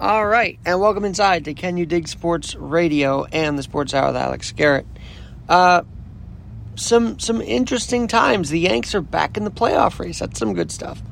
All 0.00 0.26
right, 0.26 0.58
and 0.64 0.80
welcome 0.80 1.04
inside 1.04 1.44
to 1.44 1.52
Can 1.52 1.76
You 1.76 1.84
Dig 1.84 2.08
Sports 2.08 2.54
Radio 2.54 3.24
and 3.26 3.58
the 3.58 3.62
Sports 3.62 3.92
Hour 3.92 4.06
with 4.06 4.16
Alex 4.16 4.50
Garrett. 4.50 4.86
Uh, 5.46 5.82
some 6.74 7.18
some 7.18 7.42
interesting 7.42 8.08
times. 8.08 8.48
The 8.48 8.60
Yanks 8.60 8.94
are 8.94 9.02
back 9.02 9.36
in 9.36 9.44
the 9.44 9.50
playoff 9.50 9.98
race. 9.98 10.20
That's 10.20 10.38
some 10.38 10.54
good 10.54 10.72
stuff. 10.72 11.02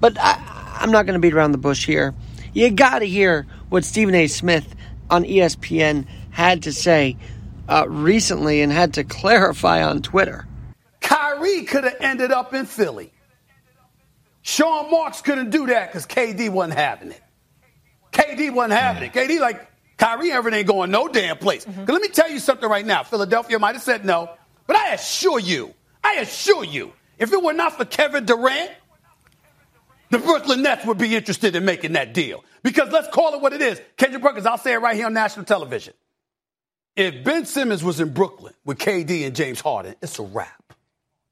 But 0.00 0.18
I, 0.18 0.42
I'm 0.80 0.90
not 0.90 1.06
going 1.06 1.14
to 1.14 1.20
beat 1.20 1.34
around 1.34 1.52
the 1.52 1.58
bush 1.58 1.86
here. 1.86 2.16
You 2.52 2.72
got 2.72 2.98
to 2.98 3.04
hear 3.06 3.46
what 3.68 3.84
Stephen 3.84 4.16
A. 4.16 4.26
Smith 4.26 4.74
on 5.08 5.22
ESPN 5.22 6.04
had 6.30 6.64
to 6.64 6.72
say 6.72 7.16
uh, 7.68 7.84
recently 7.88 8.60
and 8.60 8.72
had 8.72 8.94
to 8.94 9.04
clarify 9.04 9.84
on 9.84 10.02
Twitter. 10.02 10.48
Kyrie 11.00 11.62
could 11.62 11.84
have 11.84 11.96
ended 12.00 12.32
up 12.32 12.54
in 12.54 12.66
Philly. 12.66 13.12
Sean 14.40 14.90
Marks 14.90 15.20
couldn't 15.22 15.50
do 15.50 15.68
that 15.68 15.92
because 15.92 16.06
KD 16.06 16.50
wasn't 16.50 16.76
having 16.76 17.12
it. 17.12 17.20
KD 18.12 18.52
wasn't 18.52 18.74
having 18.74 19.02
it. 19.04 19.12
KD, 19.12 19.40
like, 19.40 19.68
Kyrie 19.96 20.32
Irving 20.32 20.54
ain't 20.54 20.66
going 20.66 20.90
no 20.90 21.08
damn 21.08 21.38
place. 21.38 21.64
Mm-hmm. 21.64 21.84
Let 21.84 22.02
me 22.02 22.08
tell 22.08 22.30
you 22.30 22.38
something 22.38 22.68
right 22.68 22.84
now. 22.84 23.02
Philadelphia 23.02 23.58
might 23.58 23.74
have 23.74 23.82
said 23.82 24.04
no, 24.04 24.30
but 24.66 24.76
I 24.76 24.94
assure 24.94 25.38
you, 25.38 25.74
I 26.02 26.14
assure 26.14 26.64
you, 26.64 26.92
if 27.18 27.32
it 27.32 27.42
were 27.42 27.52
not 27.52 27.76
for 27.76 27.84
Kevin 27.84 28.24
Durant, 28.24 28.70
the 30.10 30.18
Brooklyn 30.18 30.62
Nets 30.62 30.84
would 30.84 30.98
be 30.98 31.16
interested 31.16 31.56
in 31.56 31.64
making 31.64 31.92
that 31.92 32.12
deal. 32.12 32.44
Because 32.62 32.92
let's 32.92 33.08
call 33.08 33.34
it 33.34 33.40
what 33.40 33.52
it 33.52 33.62
is. 33.62 33.80
Kendrick 33.96 34.22
Perkins, 34.22 34.46
I'll 34.46 34.58
say 34.58 34.74
it 34.74 34.78
right 34.78 34.94
here 34.94 35.06
on 35.06 35.14
national 35.14 35.46
television. 35.46 35.94
If 36.94 37.24
Ben 37.24 37.46
Simmons 37.46 37.82
was 37.82 38.00
in 38.00 38.12
Brooklyn 38.12 38.52
with 38.64 38.78
KD 38.78 39.26
and 39.26 39.34
James 39.34 39.60
Harden, 39.60 39.94
it's 40.02 40.18
a 40.18 40.22
wrap. 40.22 40.74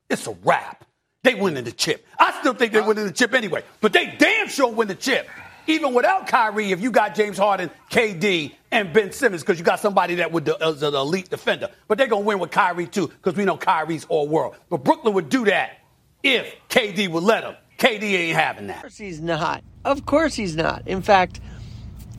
It's 0.08 0.26
a 0.26 0.32
wrap. 0.44 0.86
They 1.22 1.34
win 1.34 1.56
in 1.56 1.64
the 1.64 1.72
chip. 1.72 2.06
I 2.18 2.38
still 2.40 2.54
think 2.54 2.72
they 2.72 2.80
win 2.80 2.96
in 2.96 3.06
the 3.06 3.12
chip 3.12 3.34
anyway, 3.34 3.62
but 3.82 3.92
they 3.92 4.14
damn 4.18 4.48
sure 4.48 4.72
win 4.72 4.88
the 4.88 4.94
chip 4.94 5.28
even 5.70 5.94
without 5.94 6.26
Kyrie, 6.26 6.72
if 6.72 6.80
you 6.80 6.90
got 6.90 7.14
James 7.14 7.38
Harden, 7.38 7.70
KD, 7.90 8.54
and 8.70 8.92
Ben 8.92 9.12
Simmons, 9.12 9.42
because 9.42 9.58
you 9.58 9.64
got 9.64 9.80
somebody 9.80 10.16
that 10.16 10.32
would 10.32 10.48
uh, 10.48 10.56
is 10.60 10.82
an 10.82 10.94
elite 10.94 11.30
defender. 11.30 11.70
But 11.88 11.98
they're 11.98 12.06
gonna 12.06 12.24
win 12.24 12.38
with 12.38 12.50
Kyrie 12.50 12.86
too, 12.86 13.08
because 13.08 13.34
we 13.34 13.44
know 13.44 13.56
Kyrie's 13.56 14.04
all 14.08 14.28
world. 14.28 14.56
But 14.68 14.84
Brooklyn 14.84 15.14
would 15.14 15.28
do 15.28 15.44
that 15.46 15.78
if 16.22 16.54
KD 16.68 17.08
would 17.08 17.22
let 17.22 17.44
him. 17.44 17.54
KD 17.78 18.02
ain't 18.02 18.36
having 18.36 18.66
that. 18.66 18.76
Of 18.76 18.82
course 18.82 18.98
he's 18.98 19.20
not. 19.20 19.64
Of 19.84 20.06
course 20.06 20.34
he's 20.34 20.56
not. 20.56 20.86
In 20.86 21.02
fact, 21.02 21.40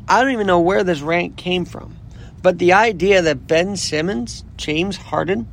I 0.07 0.21
don't 0.21 0.31
even 0.31 0.47
know 0.47 0.59
where 0.59 0.83
this 0.83 1.01
rank 1.01 1.37
came 1.37 1.65
from. 1.65 1.95
But 2.41 2.57
the 2.57 2.73
idea 2.73 3.21
that 3.21 3.45
Ben 3.45 3.77
Simmons, 3.77 4.43
James 4.57 4.97
Harden, 4.97 5.47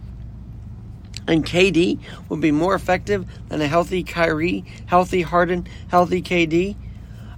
and 1.27 1.45
KD 1.45 1.99
would 2.31 2.41
be 2.41 2.51
more 2.51 2.75
effective 2.75 3.27
than 3.51 3.61
a 3.61 3.67
healthy 3.67 4.03
Kyrie, 4.03 4.65
healthy 4.87 5.21
Harden, 5.21 5.67
healthy 5.89 6.23
KD 6.23 6.77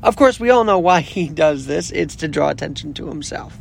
of 0.03 0.17
course, 0.17 0.41
we 0.41 0.51
all 0.51 0.65
know 0.65 0.79
why 0.79 1.01
he 1.01 1.29
does 1.29 1.67
this. 1.67 1.91
It's 1.91 2.17
to 2.17 2.29
draw 2.29 2.51
attention 2.51 2.95
to 2.95 3.09
himself, 3.09 3.57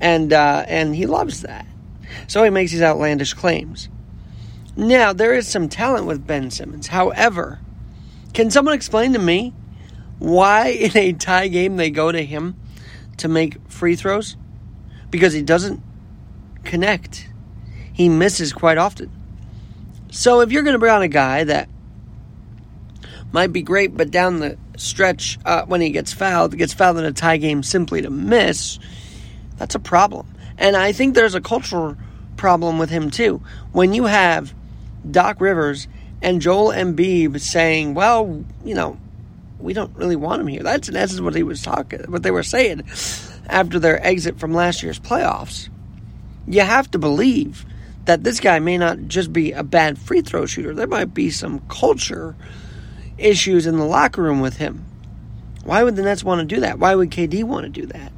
and 0.00 0.32
uh, 0.32 0.64
and 0.66 0.94
he 0.94 1.06
loves 1.06 1.42
that. 1.42 1.66
So 2.26 2.42
he 2.42 2.50
makes 2.50 2.72
these 2.72 2.82
outlandish 2.82 3.34
claims. 3.34 3.88
Now 4.76 5.12
there 5.12 5.34
is 5.34 5.48
some 5.48 5.68
talent 5.68 6.06
with 6.06 6.26
Ben 6.26 6.50
Simmons. 6.50 6.86
However, 6.86 7.58
can 8.32 8.50
someone 8.50 8.74
explain 8.74 9.12
to 9.14 9.18
me 9.18 9.52
why 10.18 10.68
in 10.68 10.96
a 10.96 11.12
tie 11.12 11.48
game 11.48 11.76
they 11.76 11.90
go 11.90 12.12
to 12.12 12.24
him 12.24 12.56
to 13.18 13.28
make 13.28 13.58
free 13.68 13.96
throws? 13.96 14.36
Because 15.10 15.32
he 15.32 15.42
doesn't 15.42 15.82
connect. 16.64 17.28
He 17.92 18.08
misses 18.08 18.52
quite 18.52 18.78
often. 18.78 19.10
So 20.10 20.40
if 20.40 20.52
you're 20.52 20.62
going 20.62 20.74
to 20.74 20.78
bring 20.78 20.92
on 20.92 21.02
a 21.02 21.08
guy 21.08 21.44
that 21.44 21.68
might 23.32 23.52
be 23.52 23.62
great, 23.62 23.96
but 23.96 24.10
down 24.10 24.38
the 24.38 24.56
stretch 24.78 25.38
uh, 25.44 25.64
when 25.66 25.80
he 25.80 25.90
gets 25.90 26.12
fouled, 26.12 26.56
gets 26.56 26.72
fouled 26.72 26.98
in 26.98 27.04
a 27.04 27.12
tie 27.12 27.36
game 27.36 27.62
simply 27.62 28.02
to 28.02 28.10
miss, 28.10 28.78
that's 29.58 29.74
a 29.74 29.80
problem. 29.80 30.26
And 30.56 30.76
I 30.76 30.92
think 30.92 31.14
there's 31.14 31.34
a 31.34 31.40
cultural 31.40 31.96
problem 32.36 32.78
with 32.78 32.90
him 32.90 33.10
too. 33.10 33.42
When 33.72 33.92
you 33.92 34.04
have 34.04 34.54
Doc 35.08 35.40
Rivers 35.40 35.88
and 36.22 36.40
Joel 36.40 36.72
Embiid 36.72 37.40
saying, 37.40 37.94
"Well, 37.94 38.44
you 38.64 38.74
know, 38.74 38.98
we 39.58 39.72
don't 39.72 39.94
really 39.96 40.16
want 40.16 40.40
him 40.40 40.46
here." 40.46 40.62
That's 40.62 40.88
in 40.88 40.96
essence 40.96 41.20
what 41.20 41.34
he 41.34 41.42
was 41.42 41.62
talking, 41.62 42.00
what 42.08 42.22
they 42.22 42.30
were 42.30 42.42
saying 42.42 42.84
after 43.48 43.78
their 43.78 44.04
exit 44.04 44.38
from 44.38 44.52
last 44.52 44.82
year's 44.82 44.98
playoffs. 44.98 45.68
You 46.46 46.62
have 46.62 46.90
to 46.92 46.98
believe 46.98 47.64
that 48.06 48.24
this 48.24 48.40
guy 48.40 48.58
may 48.58 48.78
not 48.78 48.98
just 49.06 49.32
be 49.32 49.52
a 49.52 49.62
bad 49.62 49.98
free 49.98 50.22
throw 50.22 50.46
shooter. 50.46 50.74
There 50.74 50.86
might 50.86 51.12
be 51.12 51.30
some 51.30 51.60
culture 51.68 52.34
issues 53.18 53.66
in 53.66 53.76
the 53.76 53.84
locker 53.84 54.22
room 54.22 54.40
with 54.40 54.56
him. 54.56 54.84
Why 55.64 55.82
would 55.82 55.96
the 55.96 56.02
Nets 56.02 56.24
want 56.24 56.40
to 56.40 56.54
do 56.54 56.60
that? 56.62 56.78
Why 56.78 56.94
would 56.94 57.10
KD 57.10 57.44
want 57.44 57.64
to 57.64 57.80
do 57.80 57.86
that? 57.86 58.12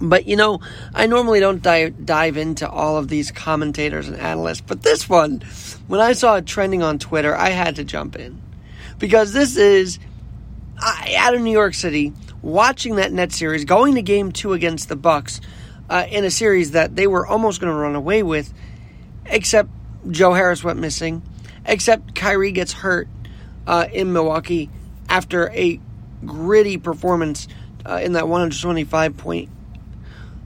But 0.00 0.26
you 0.26 0.36
know, 0.36 0.60
I 0.94 1.06
normally 1.06 1.40
don't 1.40 1.62
dive, 1.62 2.04
dive 2.04 2.36
into 2.36 2.68
all 2.68 2.98
of 2.98 3.08
these 3.08 3.30
commentators 3.30 4.08
and 4.08 4.18
analysts, 4.18 4.60
but 4.60 4.82
this 4.82 5.08
one, 5.08 5.40
when 5.86 6.00
I 6.00 6.12
saw 6.12 6.36
it 6.36 6.46
trending 6.46 6.82
on 6.82 6.98
Twitter, 6.98 7.34
I 7.34 7.50
had 7.50 7.76
to 7.76 7.84
jump 7.84 8.16
in. 8.16 8.42
Because 8.98 9.32
this 9.32 9.56
is 9.56 9.98
I, 10.78 11.14
out 11.18 11.34
of 11.34 11.40
New 11.40 11.52
York 11.52 11.74
City, 11.74 12.12
watching 12.42 12.96
that 12.96 13.12
net 13.12 13.32
series, 13.32 13.64
going 13.64 13.94
to 13.94 14.02
game 14.02 14.32
two 14.32 14.52
against 14.52 14.88
the 14.88 14.96
Bucks 14.96 15.40
uh, 15.88 16.06
in 16.08 16.24
a 16.24 16.30
series 16.30 16.72
that 16.72 16.96
they 16.96 17.06
were 17.06 17.26
almost 17.26 17.60
going 17.60 17.72
to 17.72 17.78
run 17.78 17.94
away 17.94 18.22
with, 18.22 18.52
except 19.26 19.70
Joe 20.10 20.32
Harris 20.34 20.62
went 20.62 20.78
missing, 20.78 21.22
except 21.64 22.14
Kyrie 22.14 22.52
gets 22.52 22.72
hurt, 22.72 23.08
uh, 23.66 23.86
in 23.92 24.12
Milwaukee 24.12 24.70
after 25.08 25.50
a 25.50 25.80
gritty 26.24 26.78
performance 26.78 27.48
uh, 27.84 28.00
in 28.02 28.12
that 28.12 28.28
125 28.28 29.16
point 29.16 29.50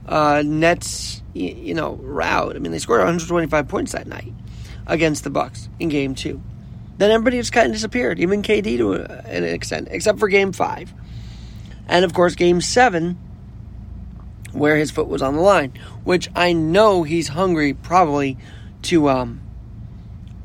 uh, 0.07 0.43
Nets, 0.45 1.21
you 1.33 1.73
know, 1.73 1.93
rout. 1.95 2.55
I 2.55 2.59
mean, 2.59 2.71
they 2.71 2.79
scored 2.79 2.99
125 2.99 3.67
points 3.67 3.93
that 3.93 4.07
night 4.07 4.33
against 4.87 5.23
the 5.23 5.29
Bucks 5.29 5.69
in 5.79 5.89
Game 5.89 6.15
Two. 6.15 6.41
Then 6.97 7.11
everybody 7.11 7.37
just 7.37 7.53
kind 7.53 7.67
of 7.67 7.73
disappeared, 7.73 8.19
even 8.19 8.41
KD 8.43 8.77
to 8.77 8.93
an 8.93 9.43
extent, 9.43 9.87
except 9.91 10.19
for 10.19 10.27
Game 10.27 10.51
Five, 10.51 10.93
and 11.87 12.03
of 12.03 12.13
course 12.13 12.35
Game 12.35 12.61
Seven, 12.61 13.17
where 14.51 14.75
his 14.75 14.91
foot 14.91 15.07
was 15.07 15.21
on 15.21 15.35
the 15.35 15.41
line, 15.41 15.73
which 16.03 16.29
I 16.35 16.53
know 16.53 17.03
he's 17.03 17.29
hungry 17.29 17.73
probably 17.73 18.37
to 18.83 19.09
um, 19.09 19.41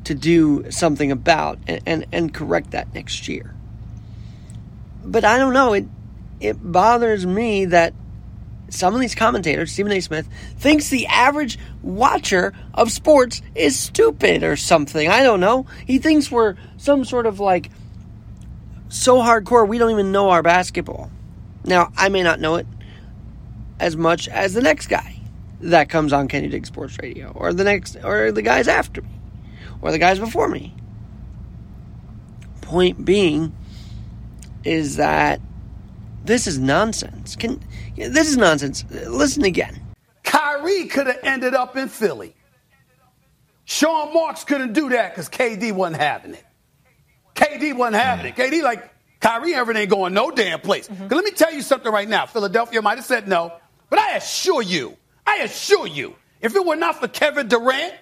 to 0.07 0.15
do 0.15 0.71
something 0.71 1.11
about 1.11 1.59
and, 1.67 1.81
and, 1.85 2.05
and 2.13 2.33
correct 2.33 2.71
that 2.71 2.93
next 2.93 3.27
year. 3.27 3.53
But 5.03 5.25
I 5.25 5.37
don't 5.37 5.53
know, 5.53 5.73
it 5.73 5.85
it 6.39 6.55
bothers 6.61 7.25
me 7.25 7.65
that 7.65 7.93
some 8.69 8.93
of 8.93 9.01
these 9.01 9.15
commentators, 9.15 9.71
Stephen 9.71 9.91
A. 9.91 9.99
Smith, 9.99 10.29
thinks 10.57 10.89
the 10.89 11.07
average 11.07 11.57
watcher 11.81 12.53
of 12.73 12.91
sports 12.91 13.41
is 13.55 13.77
stupid 13.77 14.43
or 14.43 14.55
something. 14.55 15.09
I 15.09 15.23
don't 15.23 15.39
know. 15.39 15.65
He 15.85 15.97
thinks 15.97 16.31
we're 16.31 16.55
some 16.77 17.03
sort 17.03 17.25
of 17.25 17.39
like 17.39 17.69
so 18.89 19.17
hardcore 19.17 19.67
we 19.67 19.77
don't 19.77 19.91
even 19.91 20.11
know 20.11 20.29
our 20.29 20.43
basketball. 20.43 21.11
Now, 21.65 21.91
I 21.97 22.07
may 22.09 22.23
not 22.23 22.39
know 22.39 22.55
it 22.55 22.67
as 23.79 23.97
much 23.97 24.29
as 24.29 24.53
the 24.53 24.61
next 24.61 24.87
guy 24.87 25.19
that 25.61 25.89
comes 25.89 26.13
on 26.13 26.29
Can 26.29 26.43
You 26.43 26.49
Dig 26.49 26.65
Sports 26.65 26.97
Radio 27.01 27.31
or 27.35 27.51
the 27.51 27.65
next 27.65 27.97
or 28.03 28.31
the 28.31 28.41
guys 28.41 28.69
after 28.69 29.01
me 29.01 29.16
or 29.81 29.91
the 29.91 29.99
guys 29.99 30.19
before 30.19 30.47
me. 30.47 30.73
Point 32.61 33.05
being 33.05 33.55
is 34.63 34.97
that 34.97 35.39
this 36.25 36.47
is 36.47 36.59
nonsense. 36.59 37.35
Can 37.35 37.63
this 37.95 38.29
is 38.29 38.37
nonsense. 38.37 38.83
Listen 38.91 39.43
again. 39.43 39.81
Kyrie 40.23 40.85
could 40.87 41.07
have 41.07 41.19
ended 41.23 41.53
up 41.53 41.77
in 41.77 41.87
Philly. 41.87 42.35
Sean 43.65 44.13
Marks 44.13 44.43
couldn't 44.43 44.73
do 44.73 44.89
that 44.89 45.11
because 45.11 45.29
KD 45.29 45.71
wasn't 45.71 46.01
having 46.01 46.33
it. 46.33 46.45
KD 47.35 47.75
wasn't 47.75 48.01
having 48.01 48.25
it. 48.27 48.35
KD 48.35 48.63
like 48.63 48.89
Kyrie 49.19 49.55
Irving 49.55 49.77
ain't 49.77 49.89
going 49.89 50.13
no 50.13 50.31
damn 50.31 50.59
place. 50.59 50.87
Mm-hmm. 50.87 51.07
Let 51.13 51.23
me 51.23 51.31
tell 51.31 51.53
you 51.53 51.61
something 51.61 51.91
right 51.91 52.07
now. 52.07 52.25
Philadelphia 52.25 52.81
might 52.81 52.97
have 52.97 53.05
said 53.05 53.27
no, 53.27 53.53
but 53.89 53.99
I 53.99 54.15
assure 54.15 54.61
you, 54.61 54.97
I 55.25 55.37
assure 55.37 55.87
you, 55.87 56.15
if 56.41 56.55
it 56.55 56.65
were 56.65 56.75
not 56.75 56.99
for 56.99 57.07
Kevin 57.07 57.47
Durant, 57.47 57.93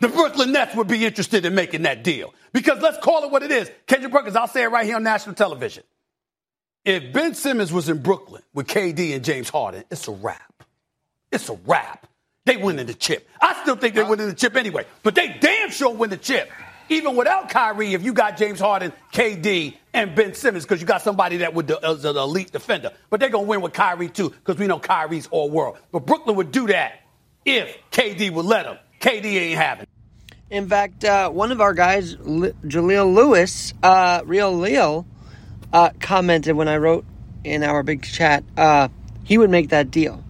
the 0.00 0.08
Brooklyn 0.08 0.52
Nets 0.52 0.74
would 0.74 0.88
be 0.88 1.04
interested 1.04 1.44
in 1.44 1.54
making 1.54 1.82
that 1.82 2.04
deal. 2.04 2.34
Because 2.52 2.80
let's 2.80 2.98
call 2.98 3.24
it 3.24 3.30
what 3.30 3.42
it 3.42 3.50
is. 3.50 3.70
Kendrick 3.86 4.12
Perkins, 4.12 4.36
I'll 4.36 4.48
say 4.48 4.62
it 4.62 4.68
right 4.68 4.86
here 4.86 4.96
on 4.96 5.02
national 5.02 5.34
television. 5.34 5.82
If 6.84 7.12
Ben 7.12 7.34
Simmons 7.34 7.72
was 7.72 7.88
in 7.88 8.02
Brooklyn 8.02 8.42
with 8.52 8.66
KD 8.66 9.14
and 9.14 9.24
James 9.24 9.48
Harden, 9.48 9.84
it's 9.90 10.06
a 10.06 10.12
wrap. 10.12 10.62
It's 11.32 11.48
a 11.48 11.58
wrap. 11.66 12.06
They 12.44 12.58
win 12.58 12.78
in 12.78 12.86
the 12.86 12.94
chip. 12.94 13.28
I 13.40 13.60
still 13.62 13.76
think 13.76 13.94
they 13.94 14.04
win 14.04 14.20
in 14.20 14.28
the 14.28 14.34
chip 14.34 14.54
anyway, 14.54 14.84
but 15.02 15.14
they 15.14 15.36
damn 15.40 15.70
sure 15.70 15.94
win 15.94 16.10
the 16.10 16.18
chip. 16.18 16.50
Even 16.90 17.16
without 17.16 17.48
Kyrie, 17.48 17.94
if 17.94 18.02
you 18.02 18.12
got 18.12 18.36
James 18.36 18.60
Harden, 18.60 18.92
KD, 19.12 19.74
and 19.94 20.14
Ben 20.14 20.34
Simmons, 20.34 20.64
because 20.64 20.82
you 20.82 20.86
got 20.86 21.00
somebody 21.00 21.38
that 21.38 21.54
would 21.54 21.70
uh, 21.70 21.78
is 21.84 22.04
an 22.04 22.16
elite 22.16 22.52
defender. 22.52 22.92
But 23.08 23.20
they're 23.20 23.30
gonna 23.30 23.46
win 23.46 23.62
with 23.62 23.72
Kyrie 23.72 24.10
too, 24.10 24.28
because 24.28 24.58
we 24.58 24.66
know 24.66 24.78
Kyrie's 24.78 25.26
all 25.30 25.48
world. 25.48 25.78
But 25.90 26.04
Brooklyn 26.04 26.36
would 26.36 26.52
do 26.52 26.66
that 26.66 27.00
if 27.46 27.74
KD 27.90 28.30
would 28.30 28.44
let 28.44 28.66
them. 28.66 28.78
KD 29.04 29.24
ain't 29.26 29.58
having. 29.58 29.86
In 30.48 30.66
fact, 30.66 31.04
uh, 31.04 31.28
one 31.28 31.52
of 31.52 31.60
our 31.60 31.74
guys, 31.74 32.14
L- 32.14 32.52
Jaleel 32.64 33.14
Lewis, 33.14 33.74
uh, 33.82 34.22
Real 34.24 34.56
Leo, 34.56 35.04
uh, 35.74 35.90
commented 36.00 36.56
when 36.56 36.68
I 36.68 36.78
wrote 36.78 37.04
in 37.44 37.62
our 37.62 37.82
big 37.82 38.02
chat, 38.02 38.44
uh, 38.56 38.88
he 39.22 39.36
would 39.36 39.50
make 39.50 39.68
that 39.68 39.90
deal. 39.90 40.24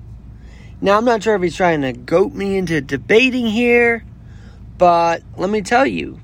Now, 0.80 0.96
I'm 0.96 1.04
not 1.04 1.22
sure 1.22 1.36
if 1.36 1.42
he's 1.42 1.54
trying 1.54 1.82
to 1.82 1.92
goat 1.92 2.32
me 2.32 2.56
into 2.56 2.80
debating 2.80 3.46
here, 3.46 4.04
but 4.76 5.22
let 5.36 5.50
me 5.50 5.62
tell 5.62 5.86
you, 5.86 6.20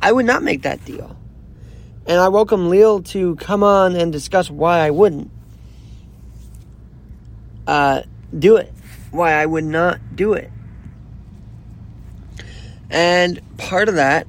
I 0.00 0.10
would 0.10 0.26
not 0.26 0.42
make 0.42 0.62
that 0.62 0.84
deal. 0.84 1.16
And 2.06 2.18
I 2.18 2.26
welcome 2.26 2.70
Leal 2.70 3.02
to 3.02 3.36
come 3.36 3.62
on 3.62 3.94
and 3.94 4.12
discuss 4.12 4.50
why 4.50 4.80
I 4.80 4.90
wouldn't 4.90 5.30
uh, 7.68 8.02
do 8.36 8.56
it, 8.56 8.72
why 9.12 9.34
I 9.34 9.46
would 9.46 9.64
not 9.64 10.00
do 10.16 10.32
it. 10.32 10.50
And 12.92 13.40
part 13.56 13.88
of 13.88 13.94
that 13.94 14.26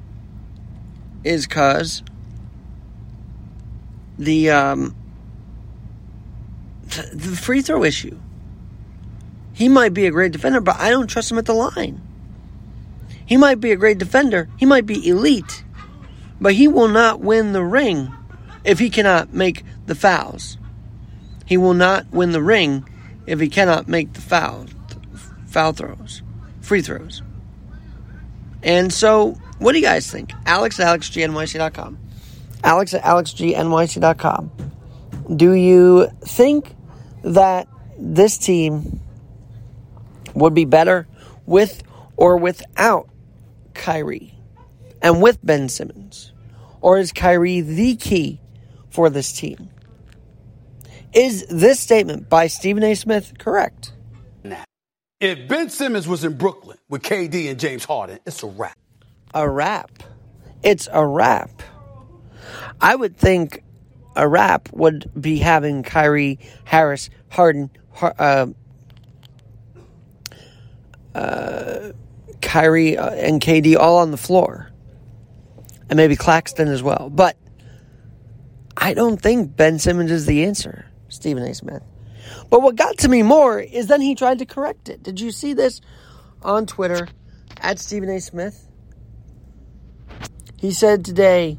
is 1.25 1.45
because 1.45 2.01
the 4.17 4.49
um, 4.51 4.95
the 7.13 7.35
free 7.35 7.61
throw 7.61 7.83
issue. 7.83 8.17
He 9.51 9.69
might 9.69 9.93
be 9.93 10.07
a 10.07 10.11
great 10.11 10.31
defender, 10.31 10.61
but 10.61 10.79
I 10.79 10.89
don't 10.89 11.07
trust 11.07 11.29
him 11.29 11.37
at 11.37 11.45
the 11.45 11.53
line. 11.53 12.01
He 13.25 13.37
might 13.37 13.59
be 13.59 13.71
a 13.71 13.75
great 13.75 13.97
defender. 13.97 14.49
He 14.57 14.65
might 14.65 14.85
be 14.85 15.07
elite, 15.07 15.63
but 16.41 16.53
he 16.53 16.67
will 16.67 16.87
not 16.87 17.19
win 17.19 17.53
the 17.53 17.63
ring 17.63 18.11
if 18.63 18.79
he 18.79 18.89
cannot 18.89 19.33
make 19.33 19.63
the 19.85 19.95
fouls. 19.95 20.57
He 21.45 21.57
will 21.57 21.73
not 21.73 22.09
win 22.11 22.31
the 22.31 22.41
ring 22.41 22.87
if 23.27 23.39
he 23.39 23.49
cannot 23.49 23.87
make 23.87 24.13
the 24.13 24.21
foul 24.21 24.67
foul 25.45 25.73
throws, 25.73 26.23
free 26.61 26.81
throws. 26.81 27.21
And 28.63 28.91
so, 28.91 29.31
what 29.59 29.73
do 29.73 29.79
you 29.79 29.83
guys 29.83 30.09
think? 30.09 30.31
Alex 30.45 30.79
at 30.79 30.87
alexgnyc.com. 30.87 31.99
Alex 32.63 32.93
at 32.93 33.03
alexgnyc.com. 33.03 34.51
Do 35.35 35.53
you 35.53 36.07
think 36.21 36.75
that 37.23 37.67
this 37.97 38.37
team 38.37 39.01
would 40.33 40.53
be 40.53 40.65
better 40.65 41.07
with 41.45 41.83
or 42.15 42.37
without 42.37 43.09
Kyrie 43.73 44.33
and 45.01 45.21
with 45.21 45.39
Ben 45.43 45.69
Simmons? 45.69 46.31
Or 46.81 46.97
is 46.97 47.11
Kyrie 47.11 47.61
the 47.61 47.95
key 47.95 48.41
for 48.89 49.09
this 49.09 49.31
team? 49.31 49.69
Is 51.13 51.45
this 51.47 51.79
statement 51.79 52.29
by 52.29 52.47
Stephen 52.47 52.83
A. 52.83 52.95
Smith 52.95 53.33
correct? 53.37 53.93
If 55.23 55.47
Ben 55.47 55.69
Simmons 55.69 56.05
was 56.05 56.25
in 56.25 56.33
Brooklyn 56.35 56.77
with 56.89 57.01
KD 57.01 57.49
and 57.49 57.57
James 57.57 57.85
Harden, 57.85 58.19
it's 58.25 58.43
a 58.43 58.47
wrap. 58.47 58.77
A 59.33 59.49
wrap. 59.49 59.89
It's 60.63 60.89
a 60.91 61.07
wrap. 61.07 61.63
I 62.81 62.93
would 62.93 63.15
think 63.15 63.63
a 64.17 64.27
wrap 64.27 64.67
would 64.73 65.09
be 65.17 65.37
having 65.37 65.81
Kyrie, 65.81 66.39
Harris, 66.65 67.09
Harden, 67.29 67.69
uh, 68.01 68.47
uh, 71.15 71.91
Kyrie, 72.41 72.97
uh, 72.97 73.11
and 73.11 73.39
KD 73.41 73.77
all 73.77 73.99
on 73.99 74.11
the 74.11 74.17
floor. 74.17 74.71
And 75.89 75.95
maybe 75.95 76.17
Claxton 76.17 76.67
as 76.67 76.83
well. 76.83 77.09
But 77.09 77.37
I 78.75 78.93
don't 78.93 79.21
think 79.21 79.55
Ben 79.55 79.79
Simmons 79.79 80.11
is 80.11 80.25
the 80.25 80.43
answer, 80.43 80.85
Stephen 81.07 81.43
A. 81.43 81.55
Smith. 81.55 81.81
But 82.53 82.61
what 82.61 82.75
got 82.75 82.99
to 82.99 83.07
me 83.07 83.23
more 83.23 83.59
is 83.59 83.87
then 83.87 83.99
he 83.99 84.13
tried 84.13 84.37
to 84.37 84.45
correct 84.45 84.87
it. 84.87 85.01
Did 85.01 85.19
you 85.19 85.31
see 85.31 85.53
this 85.53 85.81
on 86.43 86.67
Twitter 86.67 87.07
at 87.59 87.79
Stephen 87.79 88.09
A. 88.09 88.21
Smith? 88.21 88.67
He 90.57 90.69
said 90.69 91.03
today, 91.03 91.57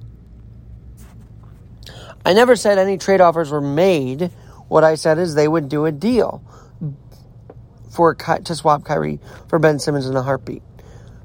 I 2.24 2.32
never 2.32 2.54
said 2.54 2.78
any 2.78 2.96
trade 2.96 3.20
offers 3.20 3.50
were 3.50 3.60
made. 3.60 4.30
What 4.68 4.84
I 4.84 4.94
said 4.94 5.18
is 5.18 5.34
they 5.34 5.48
would 5.48 5.68
do 5.68 5.84
a 5.84 5.90
deal 5.90 6.44
for 7.90 8.14
to 8.14 8.54
swap 8.54 8.84
Kyrie 8.84 9.18
for 9.48 9.58
Ben 9.58 9.80
Simmons 9.80 10.06
in 10.06 10.14
a 10.14 10.22
heartbeat. 10.22 10.62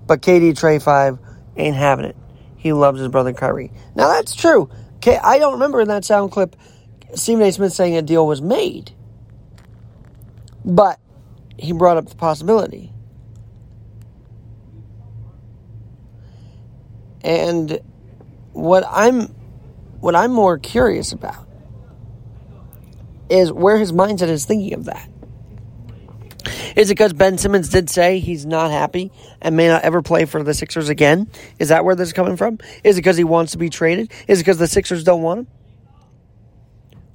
But 0.08 0.24
KD 0.24 0.58
Trey 0.58 0.80
5 0.80 1.20
ain't 1.58 1.76
having 1.76 2.06
it. 2.06 2.18
He 2.58 2.74
loves 2.74 3.00
his 3.00 3.10
brother 3.10 3.34
Kyrie. 3.34 3.72
Now 3.94 4.08
that's 4.08 4.34
true. 4.34 4.68
Okay, 4.96 5.20
I 5.24 5.38
don't 5.38 5.54
remember 5.54 5.80
in 5.80 5.90
that 5.90 6.06
sound 6.06 6.32
clip 6.32 6.56
Stephen 7.14 7.44
A. 7.44 7.52
Smith 7.52 7.74
saying 7.74 7.96
a 7.96 8.02
deal 8.02 8.26
was 8.26 8.42
made. 8.42 8.96
But 10.66 11.00
he 11.58 11.74
brought 11.74 11.98
up 11.98 12.08
the 12.08 12.16
possibility. 12.16 12.94
And 17.22 17.80
what 18.54 18.84
I'm 18.90 19.28
what 20.00 20.16
I'm 20.16 20.32
more 20.32 20.58
curious 20.58 21.12
about 21.12 21.48
is 23.30 23.52
where 23.52 23.78
his 23.78 23.92
mindset 23.92 24.30
is 24.30 24.46
thinking 24.46 24.74
of 24.74 24.86
that. 24.86 25.10
Is 26.76 26.90
it 26.90 26.96
because 26.96 27.14
Ben 27.14 27.38
Simmons 27.38 27.70
did 27.70 27.90
say 27.90 28.20
he's 28.20 28.46
not 28.46 28.72
happy 28.72 29.12
and 29.42 29.58
may 29.58 29.68
not 29.68 29.84
ever 29.84 30.02
play 30.02 30.26
for 30.26 30.44
the 30.44 30.54
Sixers 30.54 30.90
again? 30.90 31.30
Is 31.60 31.70
that 31.70 31.84
where 31.84 31.96
this 31.96 32.10
is 32.10 32.14
coming 32.14 32.38
from? 32.38 32.60
Is 32.84 32.98
it 32.98 33.02
because 33.02 33.18
he 33.18 33.24
wants 33.24 33.52
to 33.54 33.58
be 33.58 33.70
traded? 33.70 34.12
Is 34.28 34.40
it 34.40 34.44
because 34.44 34.58
the 34.58 34.68
Sixers 34.68 35.04
don't 35.04 35.22
want 35.22 35.40
him? 35.42 35.48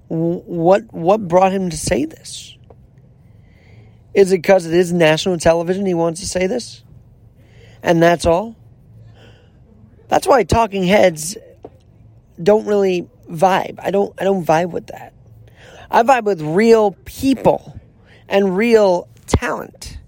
What 0.08 0.93
what 0.93 1.26
brought 1.26 1.52
him 1.52 1.70
to 1.70 1.76
say 1.76 2.05
this? 2.05 2.56
Is 4.14 4.32
it 4.32 4.38
because 4.38 4.66
it 4.66 4.75
is 4.75 4.93
national 4.93 5.38
television 5.38 5.87
he 5.87 5.94
wants 5.94 6.20
to 6.20 6.26
say 6.26 6.46
this? 6.46 6.82
And 7.82 8.02
that's 8.02 8.25
all? 8.25 8.56
That's 10.08 10.26
why 10.26 10.44
talking 10.44 10.84
heads 10.84 11.37
don't 12.43 12.66
really 12.66 13.08
vibe. 13.28 13.78
I 13.78 13.90
don't 13.90 14.14
I 14.20 14.25
don't 14.25 14.44
vibe 14.44 14.70
with 14.70 14.87
that. 14.88 15.12
I 15.90 16.02
vibe 16.02 16.25
with 16.25 16.40
real 16.40 16.93
people 17.05 17.78
and 18.28 18.56
real 18.56 19.08
talent 19.26 19.99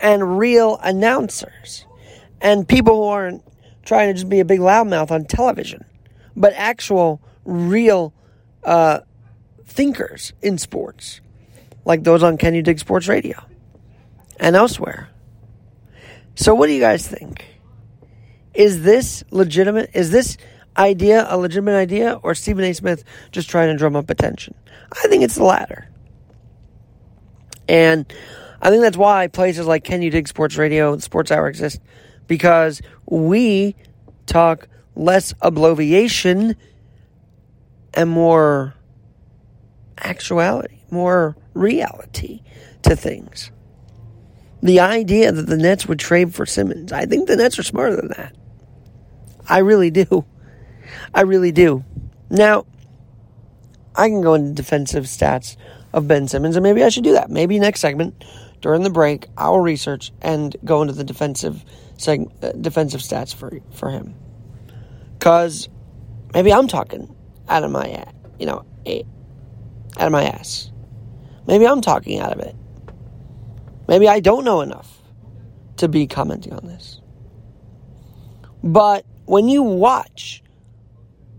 and 0.00 0.38
real 0.38 0.78
announcers 0.82 1.86
and 2.40 2.68
people 2.68 2.96
who 2.96 3.04
aren't 3.04 3.42
trying 3.84 4.08
to 4.08 4.14
just 4.14 4.28
be 4.28 4.40
a 4.40 4.44
big 4.44 4.60
loudmouth 4.60 5.10
on 5.10 5.24
television, 5.24 5.84
but 6.36 6.52
actual 6.56 7.20
real 7.44 8.12
uh, 8.64 9.00
thinkers 9.66 10.32
in 10.42 10.58
sports, 10.58 11.20
like 11.84 12.04
those 12.04 12.22
on 12.22 12.38
Can 12.38 12.54
You 12.54 12.62
Dig 12.62 12.78
Sports 12.78 13.08
Radio 13.08 13.42
and 14.38 14.56
elsewhere. 14.56 15.08
So, 16.34 16.54
what 16.54 16.66
do 16.66 16.72
you 16.72 16.80
guys 16.80 17.06
think? 17.06 17.46
Is 18.54 18.82
this 18.82 19.24
legitimate? 19.30 19.90
Is 19.94 20.10
this 20.10 20.36
idea 20.76 21.26
a 21.28 21.36
legitimate 21.36 21.76
idea, 21.76 22.14
or 22.22 22.34
Stephen 22.34 22.64
A. 22.64 22.72
Smith 22.72 23.04
just 23.30 23.48
trying 23.48 23.68
to 23.68 23.76
drum 23.76 23.96
up 23.96 24.10
attention? 24.10 24.54
I 24.92 25.08
think 25.08 25.22
it's 25.22 25.36
the 25.36 25.44
latter. 25.44 25.88
And 27.68 28.12
I 28.60 28.70
think 28.70 28.82
that's 28.82 28.96
why 28.96 29.28
places 29.28 29.66
like 29.66 29.84
Can 29.84 30.02
You 30.02 30.10
Dig 30.10 30.28
Sports 30.28 30.56
Radio 30.56 30.92
and 30.92 31.02
Sports 31.02 31.30
Hour 31.30 31.48
exist, 31.48 31.80
because 32.26 32.80
we 33.06 33.76
talk 34.26 34.68
less 34.94 35.34
obloviation 35.42 36.56
and 37.94 38.10
more 38.10 38.74
actuality, 39.98 40.78
more 40.92 41.36
reality 41.54 42.42
to 42.82 42.94
things. 42.94 43.50
The 44.62 44.80
idea 44.80 45.32
that 45.32 45.46
the 45.46 45.56
Nets 45.56 45.86
would 45.86 45.98
trade 45.98 46.34
for 46.34 46.46
Simmons, 46.46 46.92
I 46.92 47.06
think 47.06 47.26
the 47.26 47.36
Nets 47.36 47.58
are 47.58 47.64
smarter 47.64 47.96
than 47.96 48.08
that. 48.08 48.36
I 49.48 49.58
really 49.58 49.90
do. 49.90 50.24
I 51.14 51.22
really 51.22 51.50
do. 51.50 51.84
Now, 52.30 52.66
I 53.96 54.08
can 54.08 54.22
go 54.22 54.34
into 54.34 54.52
defensive 54.52 55.04
stats 55.04 55.56
of 55.92 56.06
Ben 56.06 56.28
Simmons, 56.28 56.56
and 56.56 56.62
maybe 56.62 56.82
I 56.82 56.88
should 56.88 57.04
do 57.04 57.12
that. 57.12 57.30
Maybe 57.30 57.58
next 57.58 57.80
segment 57.80 58.24
during 58.60 58.82
the 58.82 58.90
break, 58.90 59.26
I'll 59.36 59.58
research 59.58 60.12
and 60.22 60.56
go 60.64 60.82
into 60.82 60.94
the 60.94 61.04
defensive 61.04 61.64
seg- 61.96 62.32
uh, 62.42 62.52
defensive 62.52 63.00
stats 63.00 63.34
for 63.34 63.58
for 63.74 63.90
him. 63.90 64.14
Cause 65.18 65.68
maybe 66.32 66.52
I'm 66.52 66.68
talking 66.68 67.14
out 67.48 67.64
of 67.64 67.70
my 67.70 68.06
you 68.38 68.46
know 68.46 68.64
out 68.86 70.06
of 70.06 70.12
my 70.12 70.24
ass. 70.24 70.70
Maybe 71.46 71.66
I'm 71.66 71.80
talking 71.80 72.20
out 72.20 72.32
of 72.32 72.40
it. 72.40 72.54
Maybe 73.88 74.08
I 74.08 74.20
don't 74.20 74.44
know 74.44 74.60
enough 74.60 75.02
to 75.78 75.88
be 75.88 76.06
commenting 76.06 76.52
on 76.52 76.66
this. 76.66 77.00
But 78.62 79.04
when 79.24 79.48
you 79.48 79.62
watch 79.62 80.42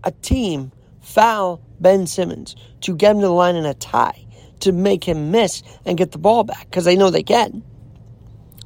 a 0.02 0.10
team 0.10 0.72
foul 1.00 1.62
Ben 1.80 2.06
Simmons 2.06 2.54
to 2.82 2.94
get 2.94 3.12
him 3.12 3.20
to 3.20 3.26
the 3.26 3.32
line 3.32 3.56
in 3.56 3.64
a 3.64 3.74
tie, 3.74 4.26
to 4.60 4.72
make 4.72 5.04
him 5.04 5.30
miss 5.30 5.62
and 5.84 5.98
get 5.98 6.12
the 6.12 6.18
ball 6.18 6.44
back, 6.44 6.68
because 6.70 6.84
they 6.84 6.96
know 6.96 7.10
they 7.10 7.22
can, 7.22 7.62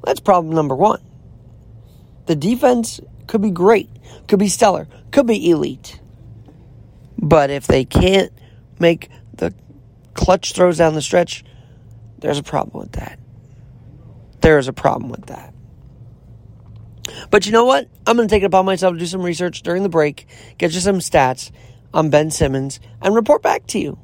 that's 0.04 0.20
problem 0.20 0.54
number 0.54 0.74
one. 0.74 1.02
The 2.26 2.36
defense 2.36 3.00
could 3.26 3.42
be 3.42 3.50
great, 3.50 3.88
could 4.26 4.38
be 4.38 4.48
stellar, 4.48 4.86
could 5.12 5.26
be 5.26 5.50
elite. 5.50 6.00
But 7.18 7.50
if 7.50 7.66
they 7.66 7.84
can't 7.84 8.32
make 8.78 9.10
clutch 10.18 10.52
throws 10.52 10.78
down 10.78 10.94
the 10.94 11.00
stretch, 11.00 11.44
there's 12.18 12.38
a 12.38 12.42
problem 12.42 12.82
with 12.82 12.92
that. 12.92 13.20
There 14.40 14.58
is 14.58 14.66
a 14.66 14.72
problem 14.72 15.10
with 15.10 15.26
that. 15.26 15.54
But 17.30 17.46
you 17.46 17.52
know 17.52 17.64
what? 17.64 17.88
I'm 18.04 18.16
going 18.16 18.28
to 18.28 18.34
take 18.34 18.42
it 18.42 18.46
upon 18.46 18.66
myself 18.66 18.94
to 18.94 18.98
do 18.98 19.06
some 19.06 19.22
research 19.22 19.62
during 19.62 19.84
the 19.84 19.88
break, 19.88 20.26
get 20.58 20.72
you 20.72 20.80
some 20.80 20.98
stats 20.98 21.52
on 21.94 22.10
Ben 22.10 22.32
Simmons, 22.32 22.80
and 23.00 23.14
report 23.14 23.42
back 23.42 23.66
to 23.68 23.78
you. 23.78 23.96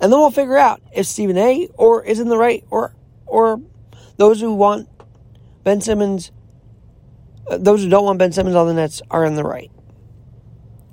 And 0.00 0.12
then 0.12 0.20
we'll 0.20 0.30
figure 0.30 0.56
out 0.56 0.80
if 0.94 1.06
Stephen 1.06 1.38
A 1.38 1.68
or 1.74 2.04
is 2.04 2.20
in 2.20 2.28
the 2.28 2.38
right 2.38 2.64
or 2.70 2.94
or 3.26 3.60
those 4.16 4.40
who 4.40 4.54
want 4.54 4.88
Ben 5.64 5.80
Simmons 5.80 6.30
uh, 7.50 7.58
those 7.58 7.82
who 7.82 7.88
don't 7.88 8.04
want 8.04 8.20
Ben 8.20 8.32
Simmons 8.32 8.54
on 8.54 8.68
the 8.68 8.74
Nets 8.74 9.02
are 9.10 9.24
in 9.24 9.34
the 9.34 9.44
right. 9.44 9.72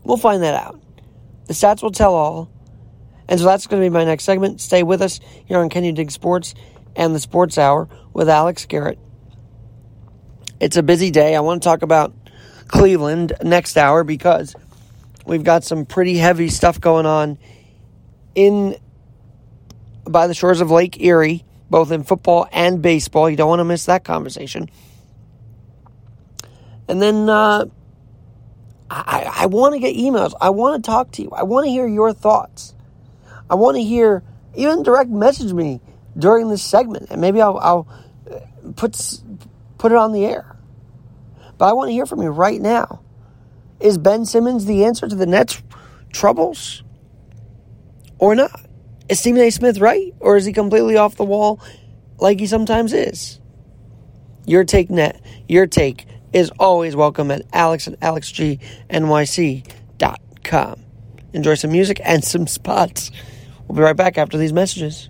We'll 0.03 0.17
find 0.17 0.41
that 0.41 0.55
out. 0.55 0.81
The 1.45 1.53
stats 1.53 1.83
will 1.83 1.91
tell 1.91 2.15
all. 2.15 2.49
And 3.27 3.39
so 3.39 3.45
that's 3.45 3.67
going 3.67 3.81
to 3.81 3.85
be 3.85 3.93
my 3.93 4.03
next 4.03 4.23
segment. 4.23 4.61
Stay 4.61 4.83
with 4.83 5.01
us 5.01 5.19
here 5.45 5.59
on 5.59 5.69
Can 5.69 5.83
You 5.83 5.93
Dig 5.93 6.11
Sports 6.11 6.53
and 6.95 7.15
the 7.15 7.19
Sports 7.19 7.57
Hour 7.57 7.87
with 8.13 8.29
Alex 8.29 8.65
Garrett. 8.65 8.99
It's 10.59 10.77
a 10.77 10.83
busy 10.83 11.11
day. 11.11 11.35
I 11.35 11.39
want 11.39 11.63
to 11.63 11.67
talk 11.67 11.81
about 11.81 12.13
Cleveland 12.67 13.33
next 13.43 13.77
hour 13.77 14.03
because 14.03 14.55
we've 15.25 15.43
got 15.43 15.63
some 15.63 15.85
pretty 15.85 16.17
heavy 16.17 16.49
stuff 16.49 16.79
going 16.79 17.05
on 17.05 17.37
in 18.35 18.77
by 20.03 20.27
the 20.27 20.33
shores 20.33 20.61
of 20.61 20.71
Lake 20.71 21.01
Erie, 21.01 21.43
both 21.69 21.91
in 21.91 22.03
football 22.03 22.47
and 22.51 22.81
baseball. 22.81 23.29
You 23.29 23.37
don't 23.37 23.49
want 23.49 23.59
to 23.59 23.65
miss 23.65 23.85
that 23.85 24.03
conversation. 24.03 24.69
And 26.87 27.01
then 27.01 27.29
uh, 27.29 27.65
I, 28.89 29.31
I 29.33 29.45
want 29.45 29.73
to 29.73 29.79
get 29.79 29.95
emails. 29.95 30.33
I 30.41 30.49
want 30.49 30.83
to 30.83 30.89
talk 30.89 31.11
to 31.13 31.21
you. 31.21 31.29
I 31.31 31.43
want 31.43 31.65
to 31.65 31.69
hear 31.69 31.87
your 31.87 32.13
thoughts. 32.13 32.75
I 33.51 33.55
want 33.55 33.75
to 33.75 33.83
hear, 33.83 34.23
even 34.55 34.81
direct 34.81 35.09
message 35.09 35.51
me 35.51 35.81
during 36.17 36.47
this 36.47 36.63
segment, 36.63 37.07
and 37.11 37.19
maybe 37.19 37.41
I'll, 37.41 37.57
I'll 37.57 37.87
uh, 38.31 38.39
put 38.77 38.97
put 39.77 39.91
it 39.91 39.97
on 39.97 40.13
the 40.13 40.25
air. 40.25 40.55
But 41.57 41.65
I 41.67 41.73
want 41.73 41.89
to 41.89 41.91
hear 41.91 42.05
from 42.05 42.21
you 42.21 42.29
right 42.29 42.61
now. 42.61 43.01
Is 43.81 43.97
Ben 43.97 44.25
Simmons 44.25 44.65
the 44.65 44.85
answer 44.85 45.05
to 45.05 45.15
the 45.15 45.25
Nets' 45.25 45.61
troubles, 46.13 46.83
or 48.19 48.35
not? 48.35 48.57
Is 49.09 49.19
Stephen 49.19 49.41
A. 49.41 49.49
Smith 49.49 49.79
right, 49.79 50.13
or 50.21 50.37
is 50.37 50.45
he 50.45 50.53
completely 50.53 50.95
off 50.95 51.15
the 51.15 51.25
wall, 51.25 51.59
like 52.19 52.39
he 52.39 52.47
sometimes 52.47 52.93
is? 52.93 53.41
Your 54.45 54.63
take 54.63 54.89
net, 54.89 55.21
your 55.49 55.67
take 55.67 56.05
is 56.31 56.51
always 56.57 56.95
welcome 56.95 57.29
at 57.31 57.41
alex 57.51 57.85
and 57.87 57.99
alexgnyc.com. 57.99 58.61
Enjoy 61.33 61.55
some 61.55 61.71
music 61.71 61.99
and 62.03 62.23
some 62.23 62.47
spots. 62.47 63.11
We'll 63.71 63.77
be 63.77 63.83
right 63.83 63.95
back 63.95 64.17
after 64.17 64.37
these 64.37 64.51
messages 64.51 65.09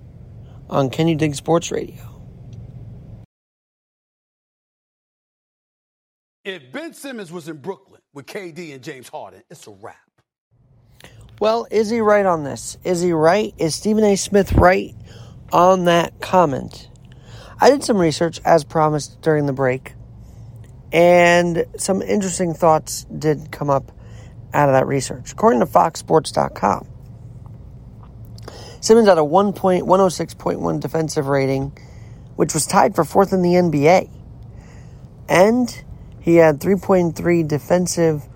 on 0.69 0.91
Can 0.91 1.07
You 1.07 1.15
Dig 1.15 1.33
Sports 1.33 1.71
Radio. 1.71 1.95
If 6.45 6.71
Ben 6.71 6.93
Simmons 6.93 7.31
was 7.31 7.47
in 7.47 7.57
Brooklyn 7.57 8.01
with 8.13 8.27
KD 8.27 8.75
and 8.75 8.83
James 8.83 9.09
Harden, 9.09 9.41
it's 9.49 9.65
a 9.65 9.71
wrap. 9.71 9.97
Well, 11.39 11.65
is 11.71 11.89
he 11.89 12.01
right 12.01 12.23
on 12.23 12.43
this? 12.43 12.77
Is 12.83 13.01
he 13.01 13.13
right? 13.13 13.51
Is 13.57 13.73
Stephen 13.73 14.03
A. 14.03 14.15
Smith 14.15 14.53
right 14.53 14.93
on 15.51 15.85
that 15.85 16.21
comment? 16.21 16.87
I 17.59 17.71
did 17.71 17.83
some 17.83 17.97
research 17.97 18.39
as 18.45 18.63
promised 18.63 19.23
during 19.23 19.47
the 19.47 19.53
break 19.53 19.93
and 20.91 21.65
some 21.77 22.03
interesting 22.03 22.53
thoughts 22.53 23.05
did 23.05 23.51
come 23.51 23.71
up 23.71 23.91
out 24.53 24.69
of 24.69 24.73
that 24.73 24.85
research. 24.85 25.31
According 25.31 25.61
to 25.61 25.65
FoxSports.com, 25.65 26.90
Simmons 28.81 29.07
had 29.07 29.17
a 29.17 29.21
1.106.1 29.21 30.79
defensive 30.79 31.27
rating, 31.27 31.71
which 32.35 32.53
was 32.53 32.65
tied 32.65 32.95
for 32.95 33.05
fourth 33.05 33.31
in 33.31 33.41
the 33.41 33.53
NBA. 33.53 34.09
And 35.29 35.83
he 36.19 36.35
had 36.35 36.59
3.3 36.59 37.47
defensive 37.47 38.27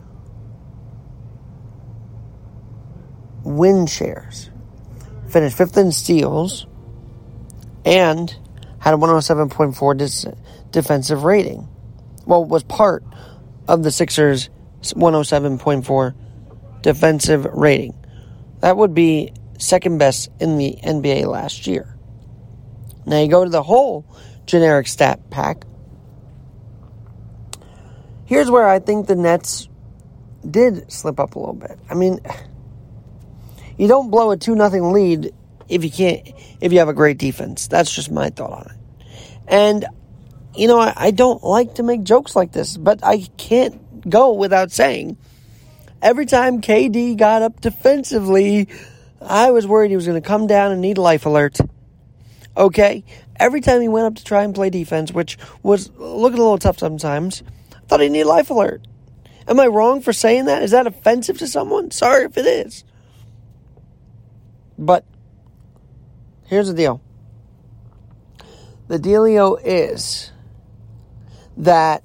win 3.43 3.85
shares, 3.85 4.49
finished 5.27 5.57
fifth 5.57 5.77
in 5.77 5.91
steals, 5.91 6.65
and 7.83 8.33
had 8.79 8.93
a 8.93 8.97
107.4 8.97 9.97
dis- 9.97 10.25
defensive 10.71 11.23
rating 11.23 11.67
well, 12.25 12.43
was 12.43 12.63
part 12.63 13.03
of 13.67 13.83
the 13.83 13.91
Sixers' 13.91 14.49
107.4 14.81 16.13
defensive 16.81 17.45
rating. 17.45 17.93
That 18.59 18.77
would 18.77 18.93
be 18.93 19.31
second 19.57 19.97
best 19.97 20.29
in 20.39 20.57
the 20.57 20.77
NBA 20.83 21.25
last 21.25 21.67
year. 21.67 21.95
Now 23.05 23.19
you 23.19 23.27
go 23.27 23.43
to 23.43 23.50
the 23.50 23.63
whole 23.63 24.05
generic 24.45 24.88
stat 24.88 25.29
pack. 25.29 25.65
Here's 28.25 28.50
where 28.50 28.67
I 28.67 28.79
think 28.79 29.07
the 29.07 29.15
Nets 29.15 29.69
did 30.50 30.91
slip 30.91 31.19
up 31.19 31.35
a 31.35 31.39
little 31.39 31.53
bit. 31.53 31.77
I 31.89 31.93
mean, 31.93 32.19
you 33.77 33.88
don't 33.88 34.09
blow 34.09 34.31
a 34.31 34.38
2 34.38 34.55
nothing 34.55 34.91
lead 34.91 35.33
if 35.69 35.83
you 35.83 35.91
can't 35.91 36.27
if 36.62 36.71
you 36.71 36.79
have 36.79 36.89
a 36.89 36.93
great 36.93 37.17
defense. 37.17 37.67
That's 37.67 37.93
just 37.93 38.12
my 38.12 38.29
thought 38.29 38.53
on 38.53 38.71
it. 38.71 39.05
And 39.47 39.85
you 40.55 40.67
know, 40.67 40.79
I, 40.79 40.93
I 40.95 41.12
don't 41.12 41.43
like 41.43 41.75
to 41.75 41.83
make 41.83 42.03
jokes 42.03 42.35
like 42.35 42.51
this, 42.51 42.77
but 42.77 43.03
I 43.03 43.27
can't 43.38 44.09
go 44.09 44.33
without 44.33 44.71
saying 44.71 45.17
every 46.01 46.25
time 46.25 46.62
KD 46.62 47.17
got 47.17 47.41
up 47.41 47.59
defensively, 47.62 48.69
I 49.27 49.51
was 49.51 49.67
worried 49.67 49.89
he 49.89 49.96
was 49.96 50.05
going 50.05 50.22
to 50.22 50.27
come 50.27 50.48
down 50.48 50.72
and 50.72 50.82
need 50.82 50.98
life 50.98 51.25
alert. 51.25 51.60
Okay? 52.55 53.03
Every 53.38 53.62
time 53.62 53.82
he 53.82 53.88
went 53.88 54.05
up 54.05 54.15
to 54.15 54.24
try 54.24 54.44
and 54.44 54.55
play 54.55 54.70
defense, 54.70 55.12
which 55.12 55.38
was 55.62 55.91
looking 55.98 56.39
a 56.39 56.44
little 56.44 56.58
tough 56.58 56.79
sometimes, 56.79 57.44
I 57.74 57.79
thought 57.88 58.00
he 58.00 58.10
needed 58.10 58.27
life 58.27 58.50
alert. 58.50 58.88
Am 59.48 59.60
I 59.60 59.67
wrong 59.67 60.01
for 60.01 60.13
saying 60.13 60.46
that? 60.46 60.63
Is 60.63 60.72
that 60.72 60.88
offensive 60.88 61.38
to 61.39 61.48
someone? 61.48 61.91
Sorry 61.91 62.25
if 62.25 62.38
it 62.38 62.46
is. 62.46 62.84
But 64.77 65.05
here's 66.46 66.67
the 66.67 66.74
deal. 66.74 67.01
The 68.88 69.00
dealio 69.00 69.60
is 69.63 70.32
that 71.58 72.03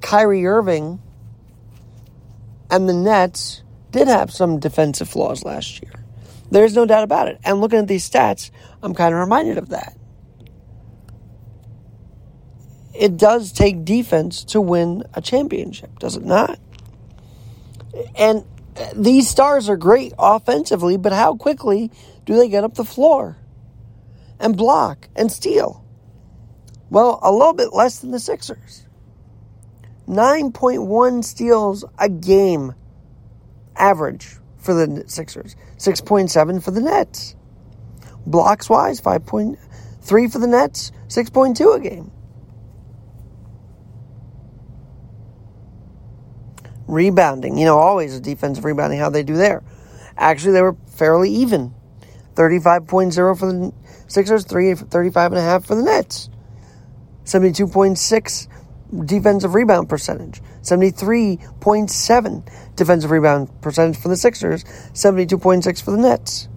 Kyrie 0.00 0.46
Irving 0.46 1.00
and 2.70 2.88
the 2.88 2.94
Nets 2.94 3.62
did 3.90 4.08
have 4.08 4.30
some 4.30 4.58
defensive 4.58 5.08
flaws 5.08 5.44
last 5.44 5.82
year. 5.82 5.92
There's 6.50 6.74
no 6.74 6.86
doubt 6.86 7.04
about 7.04 7.28
it. 7.28 7.38
And 7.44 7.60
looking 7.60 7.78
at 7.78 7.88
these 7.88 8.08
stats, 8.08 8.50
I'm 8.82 8.94
kind 8.94 9.14
of 9.14 9.20
reminded 9.20 9.58
of 9.58 9.68
that. 9.70 9.96
It 12.94 13.16
does 13.16 13.52
take 13.52 13.84
defense 13.84 14.44
to 14.44 14.60
win 14.60 15.04
a 15.14 15.20
championship, 15.20 15.98
does 15.98 16.16
it 16.16 16.24
not? 16.24 16.58
And 18.16 18.44
these 18.94 19.28
stars 19.28 19.68
are 19.68 19.76
great 19.76 20.12
offensively, 20.18 20.96
but 20.96 21.12
how 21.12 21.36
quickly 21.36 21.90
do 22.24 22.36
they 22.36 22.48
get 22.48 22.64
up 22.64 22.74
the 22.74 22.84
floor 22.84 23.36
and 24.40 24.56
block 24.56 25.08
and 25.14 25.30
steal? 25.30 25.84
Well, 26.90 27.18
a 27.22 27.30
little 27.30 27.52
bit 27.52 27.72
less 27.72 27.98
than 27.98 28.10
the 28.10 28.20
Sixers. 28.20 28.86
9.1 30.08 31.22
steals 31.22 31.84
a 31.98 32.08
game 32.08 32.74
average 33.78 34.36
for 34.58 34.74
the 34.74 35.04
Sixers, 35.06 35.56
6.7 35.76 36.62
for 36.62 36.70
the 36.70 36.80
Nets. 36.80 37.36
Blocks 38.26 38.68
wise, 38.68 39.00
5.3 39.00 40.32
for 40.32 40.38
the 40.38 40.46
Nets, 40.46 40.92
6.2 41.08 41.76
a 41.76 41.80
game. 41.80 42.10
Rebounding, 46.86 47.58
you 47.58 47.64
know, 47.64 47.78
always 47.78 48.16
a 48.16 48.20
defensive 48.20 48.64
rebounding, 48.64 48.98
how 48.98 49.10
they 49.10 49.22
do 49.22 49.36
there. 49.36 49.62
Actually, 50.16 50.52
they 50.52 50.62
were 50.62 50.76
fairly 50.86 51.30
even. 51.30 51.74
35.0 52.34 53.38
for 53.38 53.46
the 53.46 53.72
Sixers, 54.06 54.44
35.5 54.44 55.66
for 55.66 55.74
the 55.74 55.82
Nets. 55.82 56.28
72.6 57.24 58.48
defensive 59.04 59.54
rebound 59.54 59.88
percentage, 59.88 60.40
73.7 60.62 62.48
defensive 62.76 63.10
rebound 63.10 63.60
percentage 63.60 64.00
for 64.00 64.08
the 64.08 64.16
Sixers, 64.16 64.64
72.6 64.92 65.82
for 65.82 65.90
the 65.90 65.98
Nets. 65.98 66.48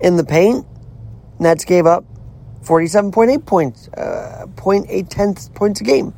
In 0.00 0.16
the 0.16 0.24
paint, 0.24 0.66
Nets 1.38 1.64
gave 1.64 1.86
up 1.86 2.04
47.8 2.62 3.46
points, 3.46 3.88
uh, 3.88 4.46
0.8 4.54 5.08
tenths 5.08 5.48
points 5.54 5.80
a 5.80 5.84
game. 5.84 6.14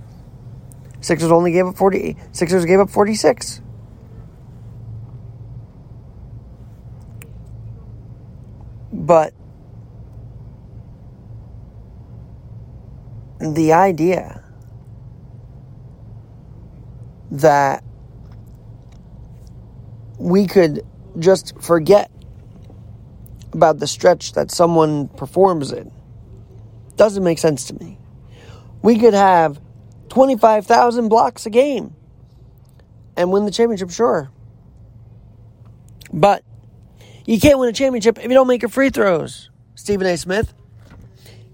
Sixers 1.00 1.30
only 1.30 1.52
gave 1.52 1.66
up 1.66 1.76
40. 1.76 2.16
Sixers 2.32 2.64
gave 2.64 2.80
up 2.80 2.90
46. 2.90 3.60
But 8.92 9.34
the 13.40 13.72
idea 13.72 14.42
that 17.30 17.84
we 20.18 20.46
could 20.46 20.86
just 21.18 21.60
forget 21.60 22.10
about 23.52 23.78
the 23.78 23.86
stretch 23.86 24.32
that 24.32 24.50
someone 24.50 25.08
performs 25.08 25.72
in 25.72 25.90
doesn't 26.96 27.24
make 27.24 27.38
sense 27.38 27.66
to 27.66 27.74
me. 27.74 27.98
We 28.82 28.98
could 28.98 29.14
have 29.14 29.60
25,000 30.08 31.08
blocks 31.08 31.46
a 31.46 31.50
game 31.50 31.94
and 33.16 33.32
win 33.32 33.44
the 33.44 33.50
championship, 33.50 33.90
sure. 33.90 34.30
But 36.12 36.44
you 37.26 37.40
can't 37.40 37.58
win 37.58 37.68
a 37.68 37.72
championship 37.72 38.18
if 38.18 38.24
you 38.24 38.34
don't 38.34 38.46
make 38.46 38.62
your 38.62 38.68
free 38.68 38.90
throws, 38.90 39.50
Stephen 39.74 40.06
A. 40.06 40.16
Smith. 40.16 40.54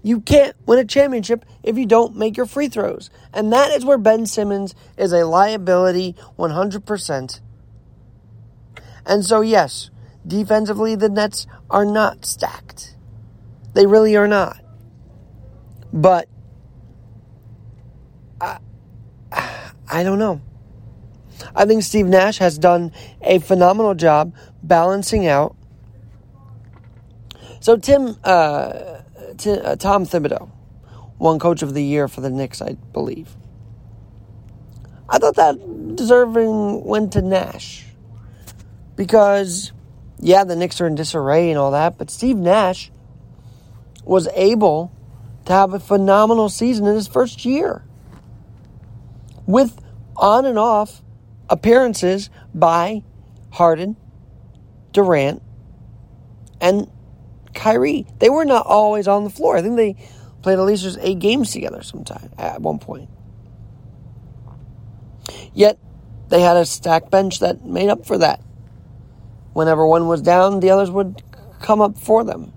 You 0.03 0.19
can't 0.19 0.55
win 0.65 0.79
a 0.79 0.85
championship 0.85 1.45
if 1.63 1.77
you 1.77 1.85
don't 1.85 2.17
make 2.17 2.35
your 2.35 2.45
free 2.45 2.67
throws. 2.67 3.09
And 3.33 3.53
that 3.53 3.71
is 3.71 3.85
where 3.85 3.97
Ben 3.97 4.25
Simmons 4.25 4.75
is 4.97 5.13
a 5.13 5.25
liability 5.25 6.15
100%. 6.37 7.41
And 9.05 9.25
so, 9.25 9.41
yes, 9.41 9.89
defensively, 10.27 10.95
the 10.95 11.09
Nets 11.09 11.47
are 11.69 11.85
not 11.85 12.25
stacked. 12.25 12.95
They 13.73 13.85
really 13.85 14.15
are 14.17 14.27
not. 14.27 14.57
But 15.93 16.27
I, 18.41 18.59
I 19.89 20.03
don't 20.03 20.19
know. 20.19 20.41
I 21.55 21.65
think 21.65 21.83
Steve 21.83 22.07
Nash 22.07 22.39
has 22.39 22.57
done 22.57 22.91
a 23.21 23.39
phenomenal 23.39 23.95
job 23.95 24.35
balancing 24.61 25.27
out. 25.27 25.55
So 27.59 27.77
Tim, 27.77 28.17
uh, 28.23 29.02
Uh, 29.45 29.75
Tom 29.75 30.05
Thibodeau 30.05 30.49
won 31.17 31.39
Coach 31.39 31.61
of 31.61 31.73
the 31.73 31.83
Year 31.83 32.07
for 32.07 32.21
the 32.21 32.29
Knicks, 32.29 32.61
I 32.61 32.73
believe. 32.93 33.35
I 35.09 35.17
thought 35.17 35.35
that 35.35 35.95
deserving 35.95 36.83
went 36.83 37.13
to 37.13 37.21
Nash 37.21 37.85
because, 38.95 39.71
yeah, 40.19 40.43
the 40.43 40.55
Knicks 40.55 40.79
are 40.81 40.87
in 40.87 40.95
disarray 40.95 41.49
and 41.49 41.59
all 41.59 41.71
that, 41.71 41.97
but 41.97 42.09
Steve 42.09 42.37
Nash 42.37 42.91
was 44.03 44.27
able 44.33 44.91
to 45.45 45.53
have 45.53 45.73
a 45.73 45.79
phenomenal 45.79 46.49
season 46.49 46.87
in 46.87 46.95
his 46.95 47.07
first 47.07 47.45
year 47.45 47.83
with 49.45 49.79
on 50.15 50.45
and 50.45 50.57
off 50.57 51.01
appearances 51.49 52.29
by 52.53 53.03
Harden, 53.51 53.97
Durant, 54.91 55.41
and 56.61 56.89
Kyrie. 57.53 58.05
They 58.19 58.29
were 58.29 58.45
not 58.45 58.65
always 58.65 59.07
on 59.07 59.23
the 59.23 59.29
floor. 59.29 59.57
I 59.57 59.61
think 59.61 59.75
they 59.75 59.95
played 60.41 60.59
at 60.59 60.65
least 60.65 60.83
just 60.83 60.99
eight 61.01 61.19
games 61.19 61.51
together 61.51 61.81
sometime 61.83 62.29
at 62.37 62.61
one 62.61 62.79
point. 62.79 63.09
Yet 65.53 65.77
they 66.29 66.41
had 66.41 66.57
a 66.57 66.65
stacked 66.65 67.11
bench 67.11 67.39
that 67.39 67.63
made 67.63 67.89
up 67.89 68.05
for 68.05 68.17
that. 68.17 68.41
Whenever 69.53 69.85
one 69.85 70.07
was 70.07 70.21
down, 70.21 70.59
the 70.59 70.71
others 70.71 70.89
would 70.89 71.21
come 71.61 71.79
up 71.79 71.97
for 71.97 72.23
them. 72.23 72.53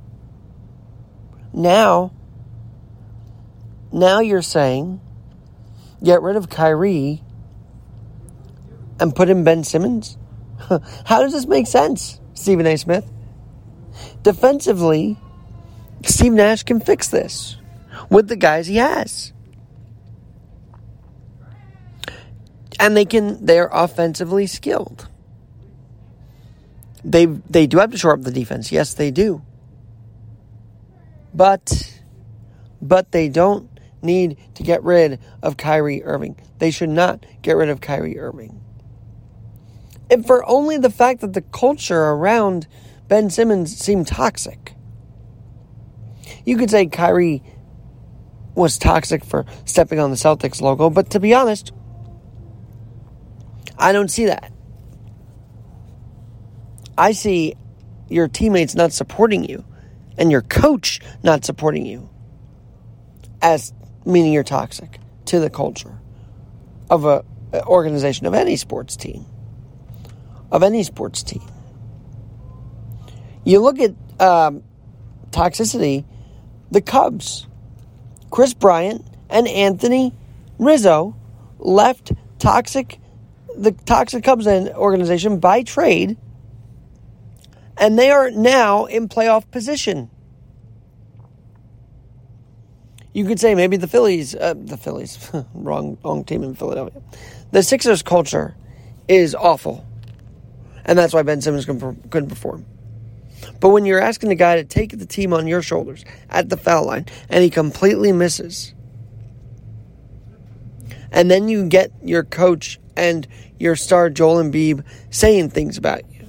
Now, 1.53 2.13
now 3.93 4.21
you're 4.21 4.43
saying 4.43 5.01
get 6.03 6.23
rid 6.23 6.37
of 6.37 6.49
Kyrie 6.49 7.23
and 8.99 9.15
put 9.15 9.29
in 9.29 9.45
Ben 9.45 9.65
Simmons? 9.65 10.17
How 11.05 11.23
does 11.23 11.33
this 11.33 11.47
make 11.47 11.67
sense, 11.67 12.21
Stephen 12.35 12.67
A. 12.67 12.77
Smith? 12.77 13.11
Defensively, 14.23 15.17
Steve 16.05 16.33
Nash 16.33 16.63
can 16.63 16.81
fix 16.81 17.09
this 17.09 17.57
with 18.11 18.29
the 18.29 18.37
guys 18.37 18.67
he 18.67 18.77
has. 18.77 19.33
And 22.79 22.97
they 22.97 23.05
can 23.05 23.45
they're 23.45 23.71
offensively 23.73 24.47
skilled. 24.47 25.09
They 27.05 27.27
they 27.27 27.67
do 27.67 27.79
have 27.79 27.91
to 27.93 27.99
shore 27.99 28.13
up 28.13 28.23
the 28.23 28.31
defense. 28.31 28.71
Yes, 28.71 28.95
they 28.95 29.11
do. 29.11 29.43
But 31.33 32.01
but 32.83 33.13
they 33.13 33.29
don't 33.29 33.71
need 34.03 34.37
to 34.55 34.63
get 34.63 34.83
rid 34.83 35.21
of 35.43 35.57
Kyrie 35.57 36.05
Irving. 36.05 36.39
They 36.59 36.71
should 36.71 36.91
not 36.91 37.25
get 37.43 37.57
rid 37.57 37.69
of 37.69 37.81
Kyrie 37.81 38.19
Irving. 38.19 38.61
And 40.11 40.27
for 40.27 40.45
only 40.49 40.79
the 40.79 40.91
fact 40.91 41.21
that 41.23 41.33
the 41.33 41.43
culture 41.43 42.01
around 42.01 42.67
Ben 43.09 43.31
Simmons 43.31 43.77
seemed 43.77 44.07
toxic. 44.07 44.75
You 46.45 46.57
could 46.57 46.71
say 46.71 46.87
Kyrie 46.87 47.43
was 48.55 48.79
toxic 48.79 49.25
for 49.25 49.45
stepping 49.65 49.99
on 50.01 50.11
the 50.11 50.17
Celtics 50.17 50.61
logo, 50.61 50.91
but 50.91 51.11
to 51.11 51.21
be 51.21 51.35
honest, 51.35 51.73
I 53.79 53.93
don't 53.93 54.09
see 54.11 54.27
that. 54.27 54.53
I 56.97 57.13
see 57.13 57.55
your 58.09 58.29
teammates 58.29 58.75
not 58.75 58.93
supporting 58.93 59.45
you 59.45 59.65
and 60.17 60.31
your 60.31 60.43
coach 60.43 61.01
not 61.23 61.45
supporting 61.45 61.85
you 61.85 62.09
as 63.43 63.73
meaning 64.05 64.33
you're 64.33 64.45
toxic 64.45 64.99
to 65.27 65.41
the 65.41 65.51
culture 65.51 65.99
of 66.89 67.05
a 67.05 67.25
organization 67.67 68.27
of 68.27 68.35
any 68.35 68.57
sports 68.57 68.97
team 68.97 69.25
of 70.51 70.63
any 70.63 70.83
sports 70.83 71.23
team 71.23 71.43
you 73.47 73.61
look 73.61 73.79
at 73.79 73.95
um, 74.21 74.63
toxicity 75.31 76.05
the 76.71 76.81
cubs 76.81 77.47
Kris 78.31 78.53
bryant 78.53 79.07
and 79.31 79.49
anthony 79.49 80.13
rizzo 80.59 81.17
left 81.59 82.13
toxic 82.39 82.99
the 83.57 83.73
toxic 83.73 84.25
cubs 84.25 84.47
organization 84.47 85.39
by 85.39 85.63
trade 85.63 86.19
and 87.79 87.99
they 87.99 88.11
are 88.11 88.31
now 88.31 88.85
in 88.87 89.09
playoff 89.09 89.51
position 89.51 90.11
you 93.17 93.25
could 93.25 93.41
say 93.41 93.55
maybe 93.55 93.79
the 93.79 93.89
Phillies, 93.89 94.35
uh, 94.35 94.53
the 94.55 94.77
Phillies, 94.77 95.31
wrong, 95.55 95.97
wrong 96.05 96.23
team 96.23 96.43
in 96.43 96.55
Philadelphia. 96.55 97.01
The 97.51 97.63
Sixers 97.63 98.03
culture 98.03 98.55
is 99.09 99.35
awful, 99.35 99.87
and 100.85 100.99
that's 100.99 101.15
why 101.15 101.23
Ben 101.23 101.41
Simmons 101.41 101.65
couldn't 101.65 102.29
perform. 102.29 102.67
But 103.61 103.71
when 103.71 103.85
you're 103.85 104.01
asking 104.01 104.29
the 104.29 104.35
guy 104.35 104.57
to 104.57 104.65
take 104.65 104.99
the 104.99 105.07
team 105.07 105.33
on 105.33 105.47
your 105.47 105.63
shoulders 105.63 106.05
at 106.29 106.49
the 106.49 106.57
foul 106.57 106.87
line, 106.87 107.07
and 107.29 107.43
he 107.43 107.51
completely 107.51 108.13
misses, 108.13 108.75
and 111.11 111.31
then 111.31 111.49
you 111.49 111.67
get 111.67 111.91
your 112.03 112.25
coach 112.25 112.79
and 112.97 113.27
your 113.59 113.77
star 113.77 114.11
Joel 114.11 114.43
Embiid 114.43 114.85
saying 115.11 115.51
things 115.51 115.79
about 115.79 116.03
you, 116.13 116.27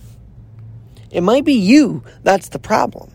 it 1.11 1.21
might 1.21 1.45
be 1.45 1.53
you 1.53 2.03
that's 2.23 2.49
the 2.49 2.59
problem. 2.59 3.11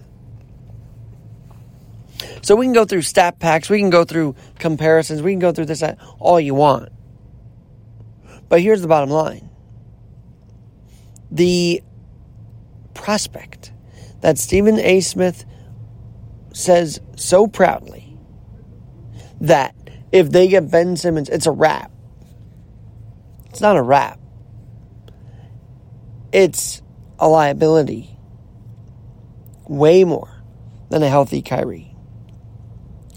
So 2.43 2.57
we 2.57 2.67
can 2.67 2.73
go 2.73 2.85
through 2.85 3.03
stat 3.03 3.39
packs, 3.39 3.71
we 3.71 3.79
can 3.79 3.91
go 3.91 4.05
through 4.05 4.35
comparisons, 4.59 5.23
we 5.23 5.33
can 5.33 5.39
go 5.39 5.53
through 5.53 5.67
this 5.67 5.83
all 6.19 6.41
you 6.41 6.55
want. 6.55 6.89
But 8.49 8.61
here's 8.61 8.83
the 8.83 8.89
bottom 8.89 9.11
line 9.11 9.49
the 11.31 11.83
prospect 12.93 13.72
that 14.23 14.39
Stephen 14.39 14.79
A. 14.79 15.01
Smith 15.01 15.45
says 16.53 17.01
so 17.17 17.47
proudly 17.47 18.17
that 19.41 19.75
if 20.11 20.31
they 20.31 20.49
get 20.49 20.71
Ben 20.71 20.97
Simmons, 20.97 21.29
it's 21.29 21.47
a 21.47 21.51
wrap. 21.51 21.91
It's 23.51 23.61
not 23.61 23.77
a 23.77 23.83
wrap. 23.83 24.19
It's 26.33 26.81
a 27.19 27.29
liability. 27.29 28.17
Way 29.69 30.05
more 30.05 30.31
than 30.89 31.03
a 31.03 31.09
healthy 31.09 31.43
Kyrie. 31.43 31.95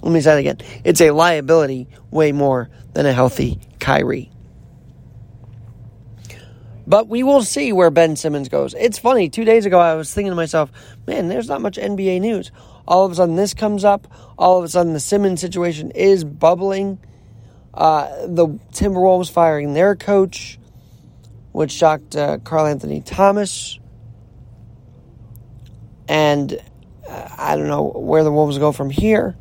Let 0.02 0.12
me 0.12 0.22
say 0.22 0.32
that 0.32 0.40
again. 0.40 0.82
It's 0.84 1.02
a 1.02 1.12
liability 1.12 1.88
way 2.12 2.32
more 2.32 2.70
than 2.94 3.06
a 3.06 3.14
healthy 3.14 3.60
Kyrie. 3.80 4.32
But 6.88 7.08
we 7.08 7.24
will 7.24 7.42
see 7.42 7.74
where 7.74 7.90
Ben 7.90 8.16
Simmons 8.16 8.50
goes. 8.50 8.74
It's 8.76 9.00
funny, 9.00 9.30
two 9.30 9.44
days 9.44 9.66
ago 9.66 9.80
I 9.80 9.96
was 9.96 10.14
thinking 10.14 10.32
to 10.32 10.36
myself, 10.36 10.72
man, 11.08 11.28
there's 11.28 11.48
not 11.48 11.62
much 11.62 11.78
NBA 11.78 12.22
news. 12.22 12.52
All 12.88 13.06
of 13.06 13.12
a 13.12 13.16
sudden 13.16 13.36
this 13.36 13.54
comes 13.54 13.84
up. 13.84 14.08
All 14.38 14.60
of 14.60 14.64
a 14.64 14.68
sudden 14.68 14.94
the 14.94 15.00
Simmons 15.00 15.42
situation 15.42 15.92
is 15.92 16.24
bubbling. 16.24 17.00
Uh, 17.74 18.28
the 18.28 18.48
Timberwolves 18.72 19.32
firing 19.32 19.74
their 19.74 19.96
coach, 19.96 20.60
which 21.52 21.72
shocked 21.72 22.16
uh, 22.16 22.38
Karl-Anthony 22.38 23.02
Thomas. 23.02 23.80
And 26.08 26.62
uh, 27.10 27.30
I 27.38 27.56
don't 27.56 27.68
know 27.68 27.84
where 27.84 28.24
the 28.24 28.32
Wolves 28.32 28.60
go 28.60 28.72
from 28.72 28.90
here. 28.90 29.36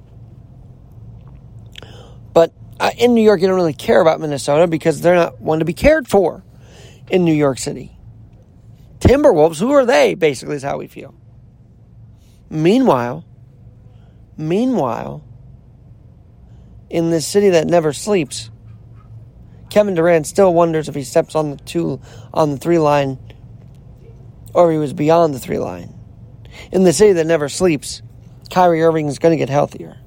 Uh, 2.85 2.91
in 2.99 3.15
New 3.15 3.23
York, 3.23 3.41
you 3.41 3.47
don't 3.47 3.57
really 3.57 3.73
care 3.73 4.01
about 4.01 4.21
Minnesota 4.21 4.67
because 4.67 5.01
they're 5.01 5.15
not 5.15 5.41
one 5.41 5.61
to 5.61 5.65
be 5.65 5.73
cared 5.73 6.09
for 6.09 6.43
in 7.09 7.25
New 7.25 7.35
York 7.35 7.59
City. 7.59 7.97
Timberwolves, 9.01 9.61
who 9.61 9.73
are 9.73 9.85
they? 9.85 10.15
Basically, 10.15 10.57
is 10.57 10.63
how 10.63 10.79
we 10.79 10.87
feel. 10.87 11.15
Meanwhile, 12.49 13.25
meanwhile, 14.37 15.25
in 16.89 17.11
this 17.11 17.27
city 17.27 17.51
that 17.51 17.67
never 17.67 17.93
sleeps, 17.93 18.51
Kevin 19.71 19.95
Durant 19.95 20.27
still 20.27 20.55
wonders 20.55 20.89
if 20.89 20.95
he 20.95 21.03
steps 21.03 21.35
on 21.35 21.51
the 21.51 21.57
two 21.57 22.01
on 22.33 22.53
the 22.53 22.57
three 22.57 22.79
line 22.79 23.19
or 24.55 24.71
he 24.71 24.79
was 24.79 24.93
beyond 24.93 25.35
the 25.35 25.41
three 25.41 25.59
line. 25.59 25.93
In 26.71 26.85
the 26.85 26.93
city 26.93 27.15
that 27.15 27.27
never 27.27 27.49
sleeps, 27.49 28.01
Kyrie 28.51 28.83
Irving 28.83 29.09
is 29.09 29.19
going 29.19 29.33
to 29.33 29.37
get 29.37 29.49
healthier. 29.49 29.99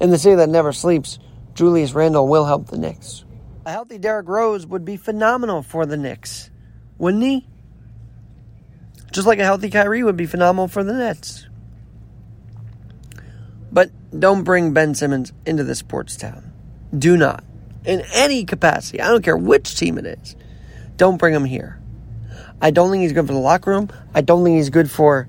In 0.00 0.08
the 0.08 0.18
city 0.18 0.36
that 0.36 0.48
never 0.48 0.72
sleeps, 0.72 1.18
Julius 1.54 1.92
Randle 1.92 2.26
will 2.26 2.46
help 2.46 2.68
the 2.68 2.78
Knicks. 2.78 3.25
A 3.66 3.72
healthy 3.72 3.98
Derrick 3.98 4.28
Rose 4.28 4.64
would 4.64 4.84
be 4.84 4.96
phenomenal 4.96 5.60
for 5.60 5.86
the 5.86 5.96
Knicks, 5.96 6.50
wouldn't 6.98 7.24
he? 7.24 7.48
Just 9.10 9.26
like 9.26 9.40
a 9.40 9.44
healthy 9.44 9.70
Kyrie 9.70 10.04
would 10.04 10.16
be 10.16 10.26
phenomenal 10.26 10.68
for 10.68 10.84
the 10.84 10.92
Nets. 10.92 11.48
But 13.72 13.90
don't 14.16 14.44
bring 14.44 14.72
Ben 14.72 14.94
Simmons 14.94 15.32
into 15.44 15.64
the 15.64 15.74
sports 15.74 16.14
town. 16.14 16.52
Do 16.96 17.16
not. 17.16 17.42
In 17.84 18.04
any 18.14 18.44
capacity. 18.44 19.00
I 19.00 19.08
don't 19.08 19.24
care 19.24 19.36
which 19.36 19.76
team 19.76 19.98
it 19.98 20.06
is. 20.06 20.36
Don't 20.96 21.16
bring 21.16 21.34
him 21.34 21.44
here. 21.44 21.80
I 22.62 22.70
don't 22.70 22.92
think 22.92 23.02
he's 23.02 23.12
good 23.12 23.26
for 23.26 23.32
the 23.32 23.40
locker 23.40 23.72
room. 23.72 23.90
I 24.14 24.20
don't 24.20 24.44
think 24.44 24.58
he's 24.58 24.70
good 24.70 24.88
for 24.88 25.28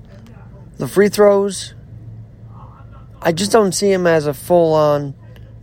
the 0.77 0.87
free 0.87 1.09
throws. 1.09 1.73
I 3.19 3.31
just 3.31 3.51
don't 3.51 3.71
see 3.71 3.91
him 3.91 4.05
as 4.05 4.27
a 4.27 4.33
full 4.35 4.75
on 4.75 5.15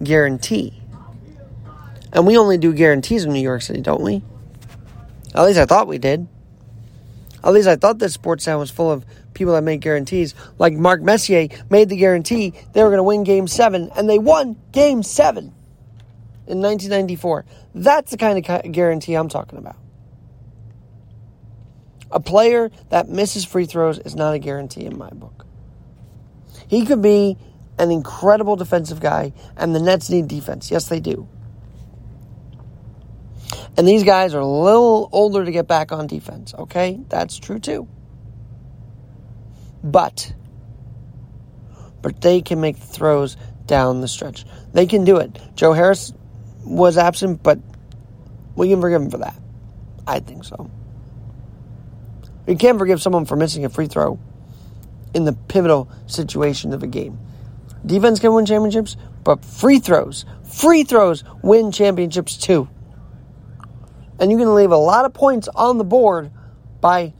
guarantee. 0.02 0.80
And 2.14 2.26
we 2.26 2.38
only 2.38 2.58
do 2.58 2.72
guarantees 2.72 3.24
in 3.24 3.32
New 3.32 3.42
York 3.42 3.62
City, 3.62 3.80
don't 3.80 4.02
we? 4.02 4.22
At 5.34 5.44
least 5.44 5.58
I 5.58 5.66
thought 5.66 5.88
we 5.88 5.98
did. 5.98 6.28
At 7.42 7.52
least 7.52 7.68
I 7.68 7.76
thought 7.76 7.98
this 7.98 8.14
sports 8.14 8.44
town 8.44 8.60
was 8.60 8.70
full 8.70 8.90
of 8.90 9.04
people 9.34 9.52
that 9.54 9.62
make 9.62 9.80
guarantees. 9.80 10.34
Like 10.58 10.72
Mark 10.74 11.02
Messier 11.02 11.48
made 11.68 11.88
the 11.88 11.96
guarantee 11.96 12.54
they 12.72 12.82
were 12.82 12.88
going 12.88 12.98
to 12.98 13.02
win 13.02 13.24
game 13.24 13.48
seven, 13.48 13.90
and 13.96 14.08
they 14.08 14.18
won 14.18 14.56
game 14.70 15.02
seven 15.02 15.46
in 16.46 16.62
1994. 16.62 17.44
That's 17.74 18.12
the 18.12 18.16
kind 18.16 18.38
of 18.38 18.72
guarantee 18.72 19.14
I'm 19.14 19.28
talking 19.28 19.58
about. 19.58 19.76
A 22.12 22.20
player 22.20 22.70
that 22.90 23.08
misses 23.08 23.44
free 23.44 23.66
throws 23.66 23.98
is 23.98 24.14
not 24.14 24.34
a 24.34 24.38
guarantee 24.38 24.84
in 24.84 24.96
my 24.96 25.10
book. 25.10 25.44
He 26.68 26.86
could 26.86 27.02
be 27.02 27.36
an 27.76 27.90
incredible 27.90 28.54
defensive 28.54 29.00
guy, 29.00 29.32
and 29.56 29.74
the 29.74 29.80
Nets 29.80 30.08
need 30.08 30.28
defense. 30.28 30.70
Yes, 30.70 30.88
they 30.88 31.00
do. 31.00 31.28
And 33.76 33.88
these 33.88 34.04
guys 34.04 34.34
are 34.34 34.40
a 34.40 34.46
little 34.46 35.08
older 35.10 35.44
to 35.44 35.50
get 35.50 35.66
back 35.66 35.90
on 35.90 36.06
defense, 36.06 36.54
okay? 36.54 37.00
That's 37.08 37.38
true 37.38 37.58
too. 37.58 37.88
But 39.82 40.32
but 42.02 42.20
they 42.20 42.42
can 42.42 42.60
make 42.60 42.76
throws 42.76 43.36
down 43.66 44.00
the 44.00 44.08
stretch. 44.08 44.44
They 44.72 44.86
can 44.86 45.04
do 45.04 45.16
it. 45.16 45.40
Joe 45.54 45.72
Harris 45.72 46.12
was 46.64 46.98
absent, 46.98 47.42
but 47.42 47.58
we 48.56 48.68
can 48.68 48.80
forgive 48.80 49.02
him 49.02 49.10
for 49.10 49.18
that. 49.18 49.36
I 50.06 50.20
think 50.20 50.44
so. 50.44 50.70
You 52.46 52.56
can't 52.56 52.78
forgive 52.78 53.00
someone 53.00 53.24
for 53.24 53.36
missing 53.36 53.64
a 53.64 53.70
free 53.70 53.86
throw 53.86 54.18
in 55.14 55.24
the 55.24 55.32
pivotal 55.32 55.88
situation 56.06 56.74
of 56.74 56.82
a 56.82 56.86
game. 56.86 57.18
Defense 57.86 58.20
can 58.20 58.34
win 58.34 58.44
championships, 58.44 58.96
but 59.24 59.42
free 59.44 59.78
throws, 59.78 60.26
free 60.42 60.84
throws 60.84 61.24
win 61.42 61.72
championships 61.72 62.36
too 62.36 62.68
and 64.18 64.30
you 64.30 64.38
can 64.38 64.54
leave 64.54 64.70
a 64.70 64.76
lot 64.76 65.04
of 65.04 65.12
points 65.12 65.48
on 65.48 65.78
the 65.78 65.84
board 65.84 66.30
by 66.80 67.12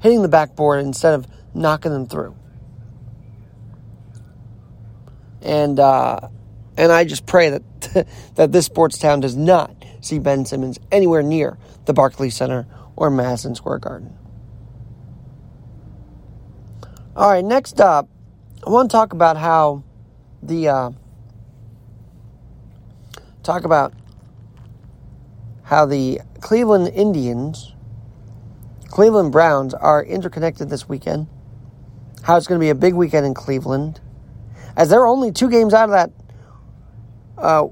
hitting 0.00 0.22
the 0.22 0.28
backboard 0.28 0.84
instead 0.84 1.14
of 1.14 1.26
knocking 1.54 1.92
them 1.92 2.06
through. 2.06 2.34
And 5.40 5.78
uh, 5.78 6.28
and 6.76 6.92
I 6.92 7.04
just 7.04 7.26
pray 7.26 7.50
that 7.50 8.06
that 8.34 8.52
this 8.52 8.66
sports 8.66 8.98
town 8.98 9.20
does 9.20 9.36
not 9.36 9.74
see 10.00 10.18
Ben 10.18 10.44
Simmons 10.44 10.78
anywhere 10.90 11.22
near 11.22 11.58
the 11.84 11.92
Barclays 11.92 12.34
Center 12.34 12.66
or 12.96 13.10
Madison 13.10 13.54
Square 13.54 13.78
Garden. 13.78 14.16
All 17.14 17.30
right, 17.30 17.44
next 17.44 17.80
up, 17.80 18.08
I 18.66 18.70
want 18.70 18.90
to 18.90 18.96
talk 18.96 19.12
about 19.12 19.36
how 19.36 19.82
the 20.42 20.68
uh, 20.68 20.90
talk 23.42 23.64
about 23.64 23.92
how 25.62 25.86
the 25.86 26.20
Cleveland 26.42 26.88
Indians, 26.88 27.72
Cleveland 28.88 29.30
Browns 29.30 29.74
are 29.74 30.04
interconnected 30.04 30.68
this 30.68 30.88
weekend. 30.88 31.28
How 32.24 32.36
it's 32.36 32.48
going 32.48 32.60
to 32.60 32.64
be 32.64 32.68
a 32.68 32.74
big 32.74 32.94
weekend 32.94 33.24
in 33.24 33.32
Cleveland, 33.32 34.00
as 34.76 34.90
they're 34.90 35.06
only 35.06 35.32
two 35.32 35.48
games 35.48 35.72
out 35.72 35.84
of 35.84 35.90
that 35.92 36.10
uh, 37.38 37.68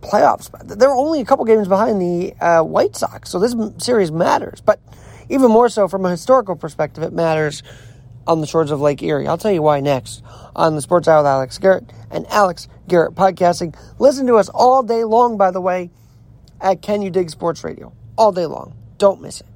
playoffs. 0.00 0.50
They're 0.78 0.94
only 0.94 1.20
a 1.20 1.24
couple 1.24 1.44
games 1.44 1.68
behind 1.68 2.00
the 2.00 2.32
uh, 2.40 2.62
White 2.62 2.96
Sox, 2.96 3.28
so 3.28 3.40
this 3.40 3.54
series 3.84 4.12
matters. 4.12 4.60
But 4.60 4.80
even 5.28 5.50
more 5.50 5.68
so 5.68 5.88
from 5.88 6.06
a 6.06 6.10
historical 6.10 6.54
perspective, 6.54 7.02
it 7.02 7.12
matters 7.12 7.64
on 8.26 8.40
the 8.40 8.46
shores 8.46 8.70
of 8.70 8.80
Lake 8.80 9.02
Erie. 9.02 9.26
I'll 9.26 9.36
tell 9.36 9.52
you 9.52 9.62
why 9.62 9.80
next 9.80 10.22
on 10.54 10.76
the 10.76 10.80
Sports 10.80 11.08
Hour 11.08 11.18
with 11.18 11.26
Alex 11.26 11.58
Garrett 11.58 11.92
and 12.10 12.24
Alex 12.28 12.68
Garrett 12.86 13.16
Podcasting. 13.16 13.76
Listen 13.98 14.26
to 14.28 14.36
us 14.36 14.48
all 14.48 14.84
day 14.84 15.02
long, 15.02 15.36
by 15.36 15.50
the 15.50 15.60
way 15.60 15.90
at 16.60 16.82
Can 16.82 17.02
You 17.02 17.10
Dig 17.10 17.30
Sports 17.30 17.64
Radio 17.64 17.92
all 18.16 18.32
day 18.32 18.46
long. 18.46 18.74
Don't 18.98 19.20
miss 19.20 19.40
it. 19.40 19.46